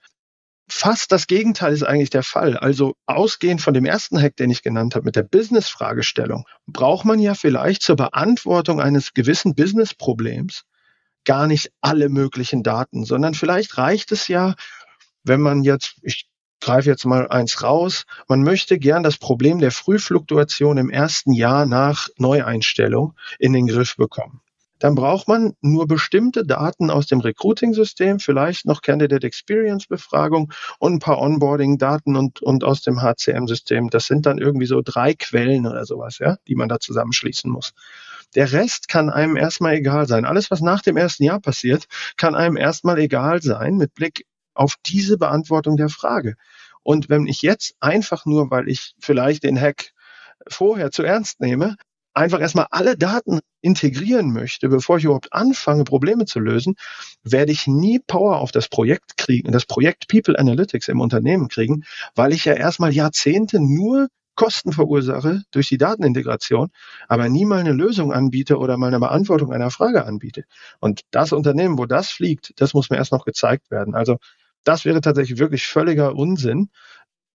Fast 0.69 1.13
das 1.13 1.27
Gegenteil 1.27 1.75
ist 1.75 1.83
eigentlich 1.83 2.11
der 2.11 2.23
Fall. 2.23 2.57
Also 2.57 2.95
ausgehend 3.05 3.61
von 3.61 3.75
dem 3.75 3.85
ersten 3.85 4.21
Hack, 4.21 4.37
den 4.37 4.51
ich 4.51 4.63
genannt 4.63 4.95
habe, 4.95 5.05
mit 5.05 5.17
der 5.17 5.23
Business-Fragestellung, 5.23 6.47
braucht 6.67 7.05
man 7.05 7.19
ja 7.19 7.35
vielleicht 7.35 7.83
zur 7.83 7.97
Beantwortung 7.97 8.81
eines 8.81 9.13
gewissen 9.13 9.55
Business-Problems 9.55 10.65
gar 11.25 11.47
nicht 11.47 11.71
alle 11.81 12.09
möglichen 12.09 12.63
Daten, 12.63 13.05
sondern 13.05 13.35
vielleicht 13.35 13.77
reicht 13.77 14.13
es 14.13 14.29
ja, 14.29 14.55
wenn 15.25 15.41
man 15.41 15.63
jetzt, 15.63 15.97
ich 16.03 16.29
greife 16.61 16.89
jetzt 16.89 17.05
mal 17.05 17.29
eins 17.29 17.63
raus, 17.63 18.05
man 18.29 18.43
möchte 18.43 18.79
gern 18.79 19.03
das 19.03 19.19
Problem 19.19 19.59
der 19.59 19.73
Frühfluktuation 19.73 20.79
im 20.79 20.91
ersten 20.91 21.33
Jahr 21.33 21.67
nach 21.67 22.09
Neueinstellung 22.17 23.15
in 23.39 23.53
den 23.53 23.67
Griff 23.67 23.97
bekommen 23.97 24.41
dann 24.85 24.97
braucht 24.97 25.29
man 25.29 25.55
nur 25.63 25.87
bestimmte 25.87 26.45
Daten 26.45 26.91
aus 26.91 27.07
dem 27.07 27.21
Recruiting-System, 27.21 28.19
vielleicht 28.19 28.67
noch 28.67 28.83
Candidate 28.83 29.27
Experience 29.27 29.87
Befragung 29.87 30.53
und 30.79 30.93
ein 30.93 30.99
paar 30.99 31.23
Onboarding-Daten 31.23 32.17
und, 32.17 32.43
und 32.43 32.65
aus 32.65 32.83
dem 32.83 33.01
HCM-System. 33.01 33.89
Das 33.89 34.05
sind 34.05 34.27
dann 34.27 34.37
irgendwie 34.37 34.67
so 34.67 34.83
drei 34.85 35.15
Quellen 35.15 35.67
oder 35.67 35.87
sowas, 35.87 36.19
ja, 36.19 36.37
die 36.49 36.55
man 36.55 36.69
da 36.69 36.81
zusammenschließen 36.81 37.51
muss. 37.51 37.73
Der 38.35 38.53
Rest 38.53 38.89
kann 38.89 39.09
einem 39.09 39.37
erstmal 39.37 39.75
egal 39.75 40.07
sein. 40.07 40.27
Alles, 40.27 40.51
was 40.51 40.61
nach 40.61 40.83
dem 40.83 40.99
ersten 40.99 41.23
Jahr 41.23 41.41
passiert, 41.41 41.87
kann 42.19 42.35
einem 42.35 42.59
erstmal 42.59 42.99
egal 42.99 43.41
sein 43.41 43.77
mit 43.77 43.95
Blick 43.95 44.27
auf 44.55 44.77
diese 44.87 45.19
Beantwortung 45.19 45.77
der 45.77 45.89
Frage. 45.89 46.37
Und 46.83 47.09
wenn 47.09 47.27
ich 47.27 47.43
jetzt 47.43 47.75
einfach 47.81 48.27
nur, 48.27 48.51
weil 48.51 48.69
ich 48.69 48.95
vielleicht 48.99 49.45
den 49.45 49.61
Hack 49.61 49.93
vorher 50.49 50.91
zu 50.91 51.03
ernst 51.03 51.41
nehme, 51.41 51.77
einfach 52.13 52.41
erstmal 52.41 52.69
alle 52.71 52.97
Daten 52.97 53.41
integrieren 53.61 54.33
möchte, 54.33 54.69
bevor 54.69 54.99
ich 54.99 55.05
überhaupt 55.05 55.33
anfange, 55.33 55.85
Probleme 55.85 56.27
zu 56.27 56.39
lösen, 56.39 56.77
werde 57.23 57.53
ich 57.53 57.67
nie 57.67 57.99
Power 57.99 58.39
auf 58.39 58.53
das 58.53 58.69
Projekt 58.69 59.17
kriegen, 59.17 59.51
das 59.53 59.67
Projekt 59.67 60.07
People 60.09 60.39
Analytics 60.39 60.89
im 60.89 61.01
Unternehmen 61.01 61.49
kriegen, 61.49 61.85
weil 62.15 62.33
ich 62.33 62.45
ja 62.45 62.53
erstmal 62.53 62.93
Jahrzehnte 62.93 63.59
nur 63.61 64.09
Kosten 64.37 64.73
verursache 64.73 65.43
durch 65.53 65.69
die 65.69 65.79
Datenintegration, 65.79 66.71
aber 67.09 67.29
nie 67.29 67.45
mal 67.45 67.61
eine 67.61 67.73
Lösung 67.73 68.13
anbiete 68.13 68.59
oder 68.59 68.77
mal 68.77 68.89
eine 68.89 68.99
Beantwortung 68.99 69.53
einer 69.53 69.71
Frage 69.71 70.05
anbiete. 70.07 70.45
Und 70.81 71.03
das 71.13 71.33
Unternehmen, 71.33 71.79
wo 71.79 71.87
das 71.87 72.11
fliegt, 72.11 72.53
das 72.57 72.75
muss 72.75 72.91
mir 72.91 72.97
erst 72.97 73.13
noch 73.13 73.25
gezeigt 73.25 73.71
werden. 73.71 73.95
Also 73.95 74.19
das 74.65 74.85
wäre 74.85 75.01
tatsächlich 75.01 75.39
wirklich 75.39 75.67
völliger 75.67 76.15
Unsinn, 76.15 76.69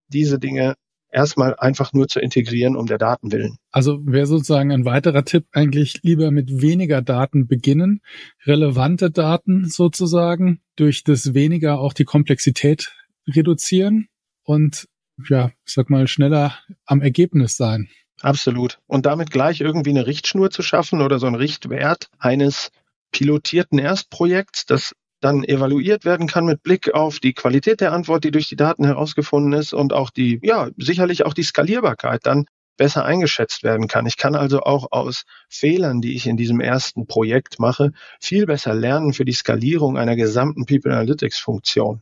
diese 0.07 0.39
Dinge 0.39 0.75
erstmal 1.11 1.55
einfach 1.55 1.93
nur 1.93 2.07
zu 2.07 2.19
integrieren 2.19 2.75
um 2.75 2.85
der 2.85 2.97
Daten 2.97 3.31
willen. 3.31 3.57
Also 3.71 3.99
wäre 4.05 4.25
sozusagen 4.25 4.71
ein 4.71 4.85
weiterer 4.85 5.25
Tipp 5.25 5.45
eigentlich 5.51 6.01
lieber 6.03 6.31
mit 6.31 6.61
weniger 6.61 7.01
Daten 7.01 7.47
beginnen, 7.47 8.01
relevante 8.45 9.11
Daten 9.11 9.69
sozusagen, 9.69 10.61
durch 10.75 11.03
das 11.03 11.33
weniger 11.33 11.79
auch 11.79 11.93
die 11.93 12.05
Komplexität 12.05 12.91
reduzieren 13.27 14.07
und 14.43 14.87
ja, 15.27 15.51
ich 15.65 15.73
sag 15.73 15.89
mal, 15.89 16.07
schneller 16.07 16.57
am 16.85 17.01
Ergebnis 17.01 17.57
sein. 17.57 17.89
Absolut. 18.21 18.79
Und 18.87 19.05
damit 19.05 19.31
gleich 19.31 19.61
irgendwie 19.61 19.91
eine 19.91 20.07
Richtschnur 20.07 20.49
zu 20.49 20.61
schaffen 20.61 21.01
oder 21.01 21.19
so 21.19 21.27
ein 21.27 21.35
Richtwert 21.35 22.09
eines 22.17 22.71
pilotierten 23.11 23.79
Erstprojekts, 23.79 24.65
das 24.65 24.93
dann 25.21 25.43
evaluiert 25.43 26.05
werden 26.05 26.27
kann 26.27 26.45
mit 26.45 26.63
Blick 26.63 26.93
auf 26.93 27.19
die 27.19 27.33
Qualität 27.33 27.81
der 27.81 27.91
Antwort, 27.91 28.23
die 28.23 28.31
durch 28.31 28.47
die 28.47 28.55
Daten 28.55 28.85
herausgefunden 28.85 29.53
ist 29.53 29.73
und 29.73 29.93
auch 29.93 30.09
die, 30.09 30.39
ja, 30.43 30.69
sicherlich 30.77 31.25
auch 31.25 31.33
die 31.33 31.43
Skalierbarkeit 31.43 32.25
dann 32.25 32.45
besser 32.77 33.03
eingeschätzt 33.03 33.63
werden 33.63 33.89
kann. 33.89 34.05
Ich 34.05 34.15
kann 34.15 34.35
also 34.35 34.61
auch 34.61 34.87
aus 34.91 35.25
Fehlern, 35.49 35.99
die 35.99 36.15
ich 36.15 36.27
in 36.27 36.37
diesem 36.37 36.61
ersten 36.61 37.07
Projekt 37.07 37.59
mache, 37.59 37.91
viel 38.21 38.45
besser 38.45 38.73
lernen 38.73 39.11
für 39.11 39.25
die 39.25 39.33
Skalierung 39.33 39.97
einer 39.97 40.15
gesamten 40.15 40.65
People 40.65 40.93
Analytics 40.93 41.39
Funktion. 41.39 42.01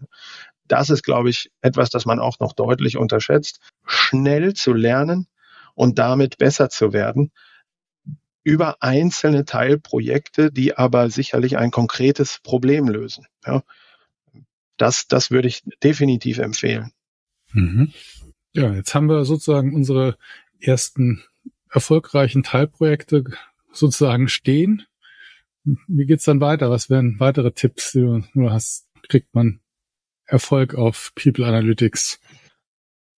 Das 0.68 0.92
ist, 0.92 1.02
glaube 1.04 1.32
ich, 1.32 1.50
etwas, 1.62 1.90
das 1.90 2.06
man 2.06 2.20
auch 2.20 2.40
noch 2.40 2.54
deutlich 2.54 2.98
unterschätzt. 2.98 3.60
Schnell 3.86 4.54
zu 4.54 4.74
lernen 4.74 5.28
und 5.74 5.98
damit 5.98 6.38
besser 6.38 6.70
zu 6.70 6.94
werden 6.94 7.32
über 8.48 8.82
einzelne 8.82 9.44
Teilprojekte, 9.44 10.54
die 10.54 10.78
aber 10.78 11.10
sicherlich 11.10 11.58
ein 11.58 11.70
konkretes 11.70 12.40
Problem 12.40 12.88
lösen. 12.88 13.28
Ja, 13.46 13.62
das, 14.78 15.08
das 15.10 15.32
würde 15.32 15.50
ich 15.50 15.64
definitiv 15.84 16.38
empfehlen. 16.38 16.94
Mhm. 17.52 17.92
Ja, 18.54 18.74
jetzt 18.74 18.96
haben 18.96 19.10
wir 19.10 19.26
sozusagen 19.26 19.76
unsere 19.76 20.18
ersten 20.62 21.26
erfolgreichen 21.70 22.42
Teilprojekte 22.42 23.26
sozusagen 23.74 24.30
stehen. 24.30 24.86
Wie 25.66 26.06
geht's 26.06 26.24
dann 26.24 26.40
weiter? 26.40 26.70
Was 26.70 26.90
wären 26.90 27.20
weitere 27.20 27.52
Tipps, 27.52 27.92
die 27.92 28.00
du, 28.00 28.24
du 28.34 28.50
hast? 28.50 28.88
Kriegt 29.10 29.36
man 29.36 29.60
Erfolg 30.24 30.74
auf 30.74 31.12
People 31.16 31.46
Analytics? 31.46 32.22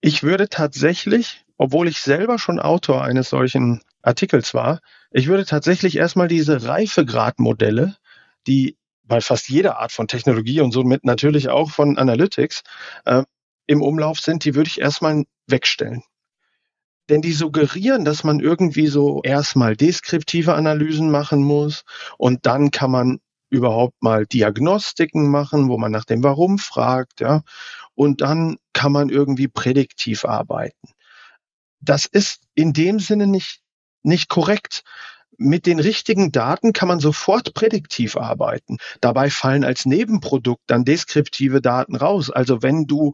Ich 0.01 0.23
würde 0.23 0.49
tatsächlich, 0.49 1.45
obwohl 1.55 1.87
ich 1.87 1.99
selber 1.99 2.39
schon 2.39 2.59
Autor 2.59 3.03
eines 3.03 3.29
solchen 3.29 3.83
Artikels 4.01 4.53
war, 4.53 4.79
ich 5.11 5.27
würde 5.27 5.45
tatsächlich 5.45 5.97
erstmal 5.97 6.27
diese 6.27 6.65
Reifegradmodelle, 6.65 7.95
die 8.47 8.77
bei 9.03 9.21
fast 9.21 9.49
jeder 9.49 9.79
Art 9.79 9.91
von 9.91 10.07
Technologie 10.07 10.61
und 10.61 10.71
somit 10.71 11.03
natürlich 11.03 11.49
auch 11.49 11.71
von 11.71 11.97
Analytics 11.97 12.63
äh, 13.05 13.23
im 13.67 13.81
Umlauf 13.81 14.19
sind, 14.19 14.45
die 14.45 14.55
würde 14.55 14.67
ich 14.67 14.79
erstmal 14.79 15.23
wegstellen. 15.47 16.03
Denn 17.09 17.21
die 17.21 17.33
suggerieren, 17.33 18.05
dass 18.05 18.23
man 18.23 18.39
irgendwie 18.39 18.87
so 18.87 19.21
erstmal 19.23 19.75
deskriptive 19.75 20.53
Analysen 20.53 21.09
machen 21.09 21.41
muss 21.41 21.83
und 22.17 22.45
dann 22.45 22.69
kann 22.69 22.91
man 22.91 23.19
überhaupt 23.49 24.01
mal 24.03 24.27
Diagnostiken 24.27 25.27
machen, 25.29 25.69
wo 25.69 25.77
man 25.79 25.91
nach 25.91 26.05
dem 26.05 26.23
Warum 26.23 26.59
fragt, 26.59 27.19
ja. 27.19 27.41
Und 27.95 28.21
dann 28.21 28.57
kann 28.73 28.91
man 28.91 29.09
irgendwie 29.09 29.47
prädiktiv 29.47 30.23
arbeiten. 30.23 30.93
Das 31.81 32.05
ist 32.05 32.43
in 32.53 32.73
dem 32.73 32.99
Sinne 32.99 33.25
nicht, 33.25 33.61
nicht 34.03 34.29
korrekt. 34.29 34.83
Mit 35.37 35.65
den 35.65 35.79
richtigen 35.79 36.31
Daten 36.31 36.73
kann 36.73 36.87
man 36.87 36.99
sofort 36.99 37.53
prädiktiv 37.53 38.17
arbeiten. 38.17 38.77
Dabei 38.99 39.29
fallen 39.29 39.63
als 39.63 39.85
Nebenprodukt 39.85 40.63
dann 40.67 40.83
deskriptive 40.83 41.61
Daten 41.61 41.95
raus. 41.95 42.29
Also 42.29 42.61
wenn 42.61 42.87
du 42.87 43.13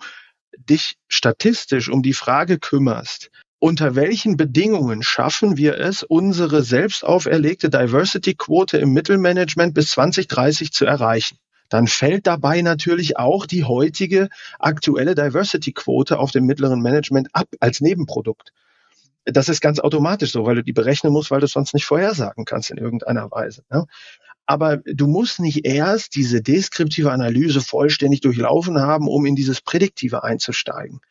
dich 0.57 0.97
statistisch 1.07 1.89
um 1.89 2.01
die 2.01 2.13
Frage 2.13 2.57
kümmerst, 2.57 3.29
unter 3.59 3.95
welchen 3.95 4.37
Bedingungen 4.37 5.01
schaffen 5.01 5.57
wir 5.57 5.77
es, 5.79 6.03
unsere 6.03 6.63
selbst 6.63 7.03
auferlegte 7.03 7.69
Diversity-Quote 7.69 8.77
im 8.77 8.91
Mittelmanagement 8.93 9.73
bis 9.73 9.91
2030 9.91 10.71
zu 10.71 10.85
erreichen? 10.85 11.37
Dann 11.69 11.87
fällt 11.87 12.27
dabei 12.27 12.61
natürlich 12.61 13.17
auch 13.17 13.45
die 13.45 13.63
heutige 13.63 14.29
aktuelle 14.59 15.15
Diversity-Quote 15.15 16.19
auf 16.19 16.31
dem 16.31 16.45
mittleren 16.45 16.81
Management 16.81 17.29
ab 17.33 17.47
als 17.59 17.81
Nebenprodukt. 17.81 18.51
Das 19.25 19.49
ist 19.49 19.61
ganz 19.61 19.79
automatisch 19.79 20.31
so, 20.31 20.45
weil 20.45 20.55
du 20.55 20.63
die 20.63 20.73
berechnen 20.73 21.11
musst, 21.11 21.31
weil 21.31 21.39
du 21.39 21.45
es 21.45 21.51
sonst 21.51 21.73
nicht 21.73 21.85
vorhersagen 21.85 22.45
kannst 22.45 22.69
in 22.69 22.77
irgendeiner 22.77 23.31
Weise. 23.31 23.63
Ne? 23.71 23.85
Aber 24.45 24.77
du 24.77 25.07
musst 25.07 25.39
nicht 25.39 25.65
erst 25.65 26.15
diese 26.15 26.41
deskriptive 26.41 27.11
Analyse 27.11 27.61
vollständig 27.61 28.21
durchlaufen 28.21 28.79
haben, 28.79 29.07
um 29.07 29.25
in 29.25 29.35
dieses 29.35 29.61
Prädiktive 29.61 30.23
einzusteigen. 30.23 31.01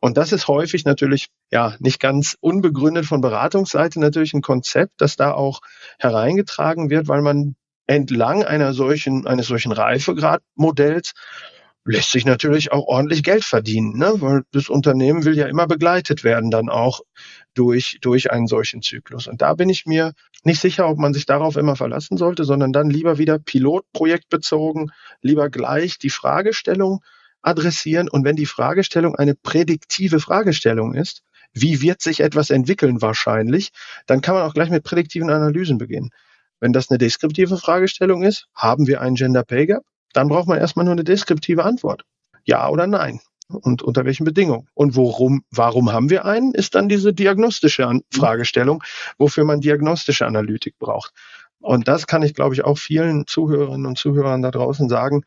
Und 0.00 0.16
das 0.16 0.32
ist 0.32 0.48
häufig 0.48 0.84
natürlich, 0.84 1.28
ja, 1.52 1.76
nicht 1.78 2.00
ganz 2.00 2.36
unbegründet 2.40 3.06
von 3.06 3.20
Beratungsseite 3.20 4.00
natürlich 4.00 4.34
ein 4.34 4.42
Konzept, 4.42 4.94
das 4.96 5.16
da 5.16 5.32
auch 5.32 5.60
hereingetragen 5.98 6.90
wird, 6.90 7.06
weil 7.06 7.22
man 7.22 7.54
entlang 7.86 8.42
einer 8.42 8.72
solchen, 8.72 9.26
eines 9.26 9.46
solchen 9.46 9.70
Reifegradmodells 9.70 11.12
lässt 11.84 12.12
sich 12.12 12.24
natürlich 12.24 12.70
auch 12.70 12.86
ordentlich 12.86 13.22
Geld 13.22 13.44
verdienen, 13.44 13.98
ne? 13.98 14.14
weil 14.18 14.42
das 14.52 14.68
Unternehmen 14.68 15.24
will 15.24 15.36
ja 15.36 15.46
immer 15.46 15.66
begleitet 15.66 16.22
werden 16.22 16.50
dann 16.50 16.68
auch 16.68 17.00
durch, 17.54 17.98
durch 18.00 18.30
einen 18.30 18.46
solchen 18.46 18.82
Zyklus. 18.82 19.26
Und 19.26 19.42
da 19.42 19.54
bin 19.54 19.68
ich 19.68 19.84
mir 19.84 20.12
nicht 20.44 20.60
sicher, 20.60 20.88
ob 20.88 20.98
man 20.98 21.12
sich 21.12 21.26
darauf 21.26 21.56
immer 21.56 21.74
verlassen 21.74 22.16
sollte, 22.16 22.44
sondern 22.44 22.72
dann 22.72 22.88
lieber 22.88 23.18
wieder 23.18 23.38
pilotprojektbezogen, 23.38 24.92
lieber 25.22 25.50
gleich 25.50 25.98
die 25.98 26.10
Fragestellung 26.10 27.00
adressieren. 27.42 28.08
Und 28.08 28.24
wenn 28.24 28.36
die 28.36 28.46
Fragestellung 28.46 29.16
eine 29.16 29.34
prädiktive 29.34 30.20
Fragestellung 30.20 30.94
ist, 30.94 31.22
wie 31.52 31.82
wird 31.82 32.00
sich 32.00 32.20
etwas 32.20 32.50
entwickeln 32.50 33.02
wahrscheinlich, 33.02 33.70
dann 34.06 34.20
kann 34.20 34.34
man 34.34 34.44
auch 34.44 34.54
gleich 34.54 34.70
mit 34.70 34.84
prädiktiven 34.84 35.30
Analysen 35.30 35.78
beginnen. 35.78 36.10
Wenn 36.60 36.72
das 36.72 36.90
eine 36.90 36.98
deskriptive 36.98 37.58
Fragestellung 37.58 38.22
ist, 38.22 38.46
haben 38.54 38.86
wir 38.86 39.00
einen 39.00 39.16
Gender 39.16 39.42
Pay 39.42 39.66
Gap, 39.66 39.82
dann 40.12 40.28
braucht 40.28 40.48
man 40.48 40.58
erstmal 40.58 40.84
nur 40.84 40.92
eine 40.92 41.04
deskriptive 41.04 41.64
Antwort. 41.64 42.04
Ja 42.44 42.68
oder 42.68 42.86
nein. 42.86 43.20
Und 43.48 43.82
unter 43.82 44.04
welchen 44.04 44.24
Bedingungen? 44.24 44.68
Und 44.74 44.96
worum, 44.96 45.44
warum 45.50 45.92
haben 45.92 46.10
wir 46.10 46.24
einen, 46.24 46.54
ist 46.54 46.74
dann 46.74 46.88
diese 46.88 47.12
diagnostische 47.12 48.00
Fragestellung, 48.12 48.82
wofür 49.18 49.44
man 49.44 49.60
diagnostische 49.60 50.26
Analytik 50.26 50.78
braucht. 50.78 51.12
Und 51.60 51.86
das 51.86 52.06
kann 52.06 52.22
ich, 52.22 52.34
glaube 52.34 52.54
ich, 52.54 52.64
auch 52.64 52.78
vielen 52.78 53.26
Zuhörerinnen 53.26 53.86
und 53.86 53.98
Zuhörern 53.98 54.42
da 54.42 54.50
draußen 54.50 54.88
sagen. 54.88 55.22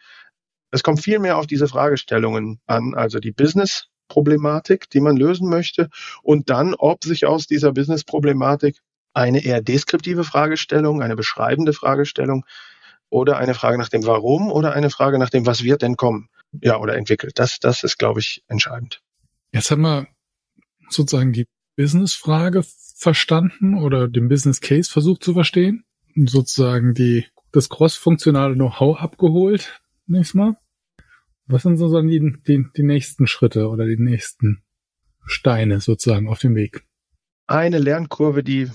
Es 0.72 0.84
kommt 0.84 1.02
viel 1.02 1.20
mehr 1.20 1.38
auf 1.38 1.48
diese 1.48 1.68
Fragestellungen 1.68 2.60
an, 2.66 2.94
also 2.96 3.20
die 3.20 3.32
Business-Problematik, 3.32 4.90
die 4.90 5.00
man 5.00 5.16
lösen 5.16 5.50
möchte, 5.50 5.90
und 6.24 6.50
dann, 6.50 6.74
ob 6.74 7.04
sich 7.04 7.26
aus 7.26 7.48
dieser 7.48 7.72
Business-Problematik 7.72 8.80
eine 9.14 9.46
eher 9.46 9.62
deskriptive 9.62 10.26
Fragestellung, 10.26 11.02
eine 11.02 11.16
beschreibende 11.16 11.72
Fragestellung 11.72 12.46
oder 13.10 13.38
eine 13.38 13.54
Frage 13.54 13.78
nach 13.78 13.90
dem 13.90 14.06
Warum 14.06 14.52
oder 14.52 14.74
eine 14.74 14.90
Frage 14.90 15.20
nach 15.20 15.30
dem, 15.30 15.46
was 15.46 15.64
wird 15.64 15.82
denn 15.82 15.96
kommen, 15.96 16.30
ja, 16.62 16.78
oder 16.78 16.96
entwickelt. 16.96 17.40
Das, 17.40 17.60
das 17.60 17.84
ist, 17.84 17.98
glaube 17.98 18.20
ich, 18.20 18.44
entscheidend. 18.48 19.02
Jetzt 19.52 19.72
haben 19.72 19.82
wir 19.82 20.08
sozusagen 20.90 21.34
die 21.34 21.48
Business-Frage 21.76 22.64
verstanden 22.98 23.76
oder 23.76 24.08
den 24.08 24.30
Business 24.30 24.62
Case 24.62 24.92
versucht 24.92 25.24
zu 25.24 25.34
verstehen, 25.34 25.84
sozusagen 26.16 26.94
die, 26.94 27.26
das 27.52 27.70
cross-funktionale 27.70 28.56
Know-how 28.56 29.00
abgeholt, 29.00 29.82
nächstes 30.08 30.36
Mal. 30.36 30.58
Was 31.48 31.64
sind 31.64 31.78
sozusagen 31.78 32.08
die, 32.08 32.34
die, 32.48 32.66
die 32.76 32.84
nächsten 32.84 33.28
Schritte 33.28 33.70
oder 33.70 33.86
die 33.86 33.98
nächsten 33.98 34.64
Steine 35.26 35.80
sozusagen 35.80 36.28
auf 36.28 36.40
dem 36.40 36.56
Weg? 36.56 36.84
Eine 37.48 37.78
Lernkurve, 37.78 38.44
die 38.44 38.72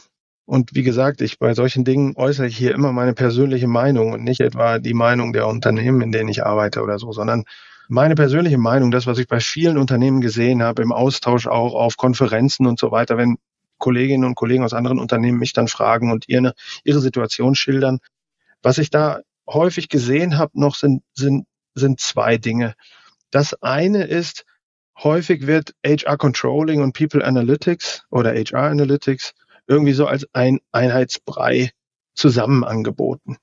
und 0.50 0.74
wie 0.74 0.82
gesagt, 0.82 1.20
ich 1.20 1.38
bei 1.38 1.54
solchen 1.54 1.84
Dingen 1.84 2.16
äußere 2.16 2.48
ich 2.48 2.56
hier 2.56 2.74
immer 2.74 2.90
meine 2.90 3.14
persönliche 3.14 3.68
Meinung 3.68 4.10
und 4.12 4.24
nicht 4.24 4.40
etwa 4.40 4.80
die 4.80 4.94
Meinung 4.94 5.32
der 5.32 5.46
Unternehmen, 5.46 6.00
in 6.00 6.10
denen 6.10 6.28
ich 6.28 6.44
arbeite 6.44 6.82
oder 6.82 6.98
so, 6.98 7.12
sondern 7.12 7.44
meine 7.88 8.16
persönliche 8.16 8.58
Meinung, 8.58 8.90
das, 8.90 9.06
was 9.06 9.18
ich 9.18 9.28
bei 9.28 9.38
vielen 9.38 9.78
Unternehmen 9.78 10.20
gesehen 10.20 10.60
habe, 10.60 10.82
im 10.82 10.90
Austausch 10.90 11.46
auch 11.46 11.74
auf 11.74 11.96
Konferenzen 11.96 12.66
und 12.66 12.80
so 12.80 12.90
weiter, 12.90 13.16
wenn 13.16 13.36
Kolleginnen 13.78 14.24
und 14.24 14.34
Kollegen 14.34 14.64
aus 14.64 14.72
anderen 14.72 14.98
Unternehmen 14.98 15.38
mich 15.38 15.52
dann 15.52 15.68
fragen 15.68 16.10
und 16.10 16.28
ihre, 16.28 16.54
ihre 16.82 17.00
Situation 17.00 17.54
schildern. 17.54 18.00
Was 18.60 18.78
ich 18.78 18.90
da 18.90 19.20
häufig 19.48 19.88
gesehen 19.88 20.36
habe 20.36 20.58
noch 20.58 20.74
sind, 20.74 21.04
sind, 21.14 21.46
sind 21.76 22.00
zwei 22.00 22.38
Dinge. 22.38 22.74
Das 23.30 23.54
eine 23.62 24.02
ist, 24.02 24.46
häufig 25.00 25.46
wird 25.46 25.74
HR 25.86 26.18
Controlling 26.18 26.82
und 26.82 26.92
People 26.92 27.24
Analytics 27.24 28.02
oder 28.10 28.32
HR 28.32 28.70
Analytics 28.70 29.32
irgendwie 29.70 29.92
so 29.92 30.06
als 30.06 30.26
ein 30.32 30.58
Einheitsbrei 30.72 31.70
zusammen 32.14 32.64
angeboten. 32.64 33.36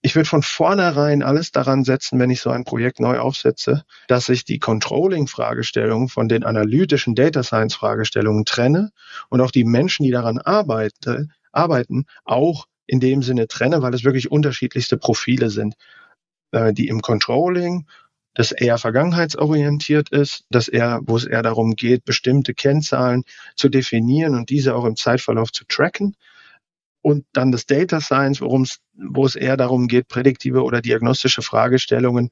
Ich 0.00 0.14
würde 0.14 0.28
von 0.28 0.42
vornherein 0.42 1.22
alles 1.22 1.52
daran 1.52 1.84
setzen, 1.84 2.18
wenn 2.18 2.30
ich 2.30 2.40
so 2.40 2.48
ein 2.48 2.64
Projekt 2.64 2.98
neu 2.98 3.18
aufsetze, 3.18 3.84
dass 4.08 4.28
ich 4.30 4.44
die 4.44 4.58
Controlling-Fragestellungen 4.58 6.08
von 6.08 6.28
den 6.28 6.44
analytischen 6.44 7.14
Data 7.14 7.42
Science-Fragestellungen 7.42 8.46
trenne 8.46 8.90
und 9.28 9.40
auch 9.42 9.50
die 9.50 9.64
Menschen, 9.64 10.04
die 10.04 10.12
daran 10.12 10.38
arbeite, 10.38 11.28
arbeiten, 11.52 12.06
auch 12.24 12.66
in 12.86 13.00
dem 13.00 13.22
Sinne 13.22 13.48
trenne, 13.48 13.82
weil 13.82 13.92
es 13.92 14.04
wirklich 14.04 14.30
unterschiedlichste 14.30 14.96
Profile 14.96 15.50
sind, 15.50 15.74
äh, 16.52 16.72
die 16.72 16.88
im 16.88 17.02
Controlling 17.02 17.86
das 18.36 18.52
eher 18.52 18.76
vergangenheitsorientiert 18.76 20.10
ist, 20.10 20.44
dass 20.50 20.68
er, 20.68 21.00
wo 21.04 21.16
es 21.16 21.24
eher 21.24 21.42
darum 21.42 21.74
geht, 21.74 22.04
bestimmte 22.04 22.52
Kennzahlen 22.52 23.24
zu 23.56 23.70
definieren 23.70 24.34
und 24.34 24.50
diese 24.50 24.76
auch 24.76 24.84
im 24.84 24.94
Zeitverlauf 24.94 25.52
zu 25.52 25.64
tracken. 25.64 26.16
Und 27.00 27.24
dann 27.32 27.50
das 27.50 27.64
Data 27.64 27.98
Science, 27.98 28.42
worum 28.42 28.62
es, 28.62 28.80
wo 28.92 29.24
es 29.24 29.36
eher 29.36 29.56
darum 29.56 29.88
geht, 29.88 30.08
prädiktive 30.08 30.64
oder 30.64 30.82
diagnostische 30.82 31.40
Fragestellungen 31.40 32.28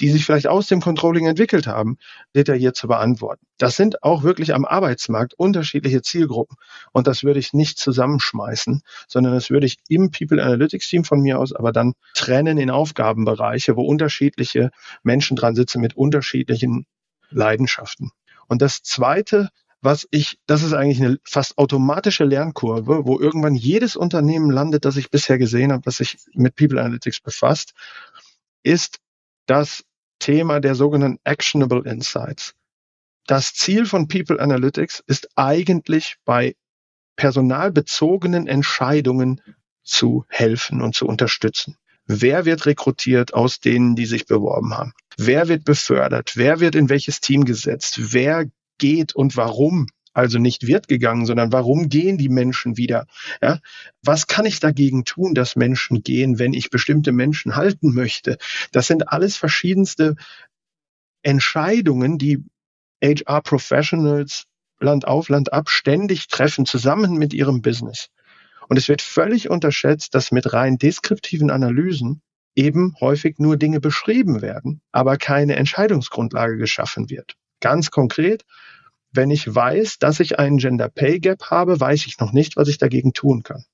die 0.00 0.10
sich 0.10 0.24
vielleicht 0.24 0.46
aus 0.46 0.66
dem 0.66 0.80
Controlling 0.80 1.26
entwickelt 1.26 1.66
haben, 1.66 1.98
detailliert 2.34 2.76
zu 2.76 2.88
beantworten. 2.88 3.46
Das 3.58 3.76
sind 3.76 4.02
auch 4.02 4.22
wirklich 4.22 4.54
am 4.54 4.64
Arbeitsmarkt 4.64 5.34
unterschiedliche 5.34 6.02
Zielgruppen. 6.02 6.56
Und 6.92 7.06
das 7.06 7.24
würde 7.24 7.40
ich 7.40 7.52
nicht 7.52 7.78
zusammenschmeißen, 7.78 8.82
sondern 9.08 9.32
das 9.32 9.50
würde 9.50 9.66
ich 9.66 9.78
im 9.88 10.10
People 10.10 10.42
Analytics 10.42 10.88
Team 10.88 11.04
von 11.04 11.20
mir 11.20 11.38
aus 11.38 11.54
aber 11.54 11.72
dann 11.72 11.94
trennen 12.14 12.58
in 12.58 12.70
Aufgabenbereiche, 12.70 13.76
wo 13.76 13.82
unterschiedliche 13.82 14.70
Menschen 15.02 15.36
dran 15.36 15.54
sitzen 15.54 15.80
mit 15.80 15.96
unterschiedlichen 15.96 16.86
Leidenschaften. 17.30 18.10
Und 18.48 18.62
das 18.62 18.82
Zweite, 18.82 19.48
was 19.80 20.06
ich, 20.10 20.38
das 20.46 20.62
ist 20.62 20.72
eigentlich 20.72 21.02
eine 21.02 21.18
fast 21.24 21.58
automatische 21.58 22.24
Lernkurve, 22.24 23.06
wo 23.06 23.18
irgendwann 23.18 23.54
jedes 23.54 23.96
Unternehmen 23.96 24.50
landet, 24.50 24.84
das 24.84 24.96
ich 24.96 25.10
bisher 25.10 25.38
gesehen 25.38 25.72
habe, 25.72 25.82
das 25.82 25.98
sich 25.98 26.18
mit 26.34 26.56
People 26.56 26.80
Analytics 26.80 27.20
befasst, 27.20 27.72
ist 28.62 28.98
das 29.46 29.84
Thema 30.18 30.60
der 30.60 30.74
sogenannten 30.74 31.20
Actionable 31.24 31.82
Insights. 31.84 32.54
Das 33.26 33.52
Ziel 33.54 33.86
von 33.86 34.08
People 34.08 34.40
Analytics 34.40 35.02
ist 35.06 35.28
eigentlich 35.34 36.16
bei 36.24 36.54
personalbezogenen 37.16 38.46
Entscheidungen 38.46 39.40
zu 39.82 40.24
helfen 40.28 40.82
und 40.82 40.94
zu 40.94 41.06
unterstützen. 41.06 41.76
Wer 42.06 42.44
wird 42.44 42.66
rekrutiert 42.66 43.34
aus 43.34 43.58
denen, 43.58 43.96
die 43.96 44.06
sich 44.06 44.26
beworben 44.26 44.74
haben? 44.74 44.92
Wer 45.16 45.48
wird 45.48 45.64
befördert? 45.64 46.32
Wer 46.36 46.60
wird 46.60 46.76
in 46.76 46.88
welches 46.88 47.20
Team 47.20 47.44
gesetzt? 47.44 48.12
Wer 48.12 48.46
geht 48.78 49.14
und 49.14 49.36
warum? 49.36 49.88
Also 50.16 50.38
nicht 50.38 50.66
wird 50.66 50.88
gegangen, 50.88 51.26
sondern 51.26 51.52
warum 51.52 51.90
gehen 51.90 52.16
die 52.16 52.30
Menschen 52.30 52.78
wieder? 52.78 53.06
Ja? 53.42 53.60
Was 54.02 54.26
kann 54.26 54.46
ich 54.46 54.60
dagegen 54.60 55.04
tun, 55.04 55.34
dass 55.34 55.56
Menschen 55.56 56.02
gehen, 56.02 56.38
wenn 56.38 56.54
ich 56.54 56.70
bestimmte 56.70 57.12
Menschen 57.12 57.54
halten 57.54 57.92
möchte? 57.92 58.38
Das 58.72 58.86
sind 58.86 59.10
alles 59.10 59.36
verschiedenste 59.36 60.16
Entscheidungen, 61.22 62.16
die 62.16 62.42
HR 63.04 63.42
Professionals 63.42 64.44
Land 64.80 65.06
auf, 65.06 65.28
Land 65.28 65.52
ab 65.52 65.68
ständig 65.68 66.28
treffen, 66.28 66.64
zusammen 66.64 67.18
mit 67.18 67.34
ihrem 67.34 67.60
Business. 67.60 68.08
Und 68.68 68.78
es 68.78 68.88
wird 68.88 69.02
völlig 69.02 69.50
unterschätzt, 69.50 70.14
dass 70.14 70.32
mit 70.32 70.50
rein 70.54 70.78
deskriptiven 70.78 71.50
Analysen 71.50 72.22
eben 72.54 72.94
häufig 73.00 73.38
nur 73.38 73.58
Dinge 73.58 73.80
beschrieben 73.80 74.40
werden, 74.40 74.80
aber 74.92 75.18
keine 75.18 75.56
Entscheidungsgrundlage 75.56 76.56
geschaffen 76.56 77.10
wird. 77.10 77.34
Ganz 77.60 77.90
konkret, 77.90 78.46
wenn 79.16 79.30
ich 79.30 79.54
weiß, 79.54 79.98
dass 79.98 80.20
ich 80.20 80.38
einen 80.38 80.58
Gender 80.58 80.88
Pay 80.88 81.20
Gap 81.20 81.50
habe, 81.50 81.80
weiß 81.80 82.06
ich 82.06 82.18
noch 82.18 82.32
nicht, 82.32 82.56
was 82.56 82.68
ich 82.68 82.78
dagegen 82.78 83.12
tun 83.12 83.42
kann. 83.42 83.64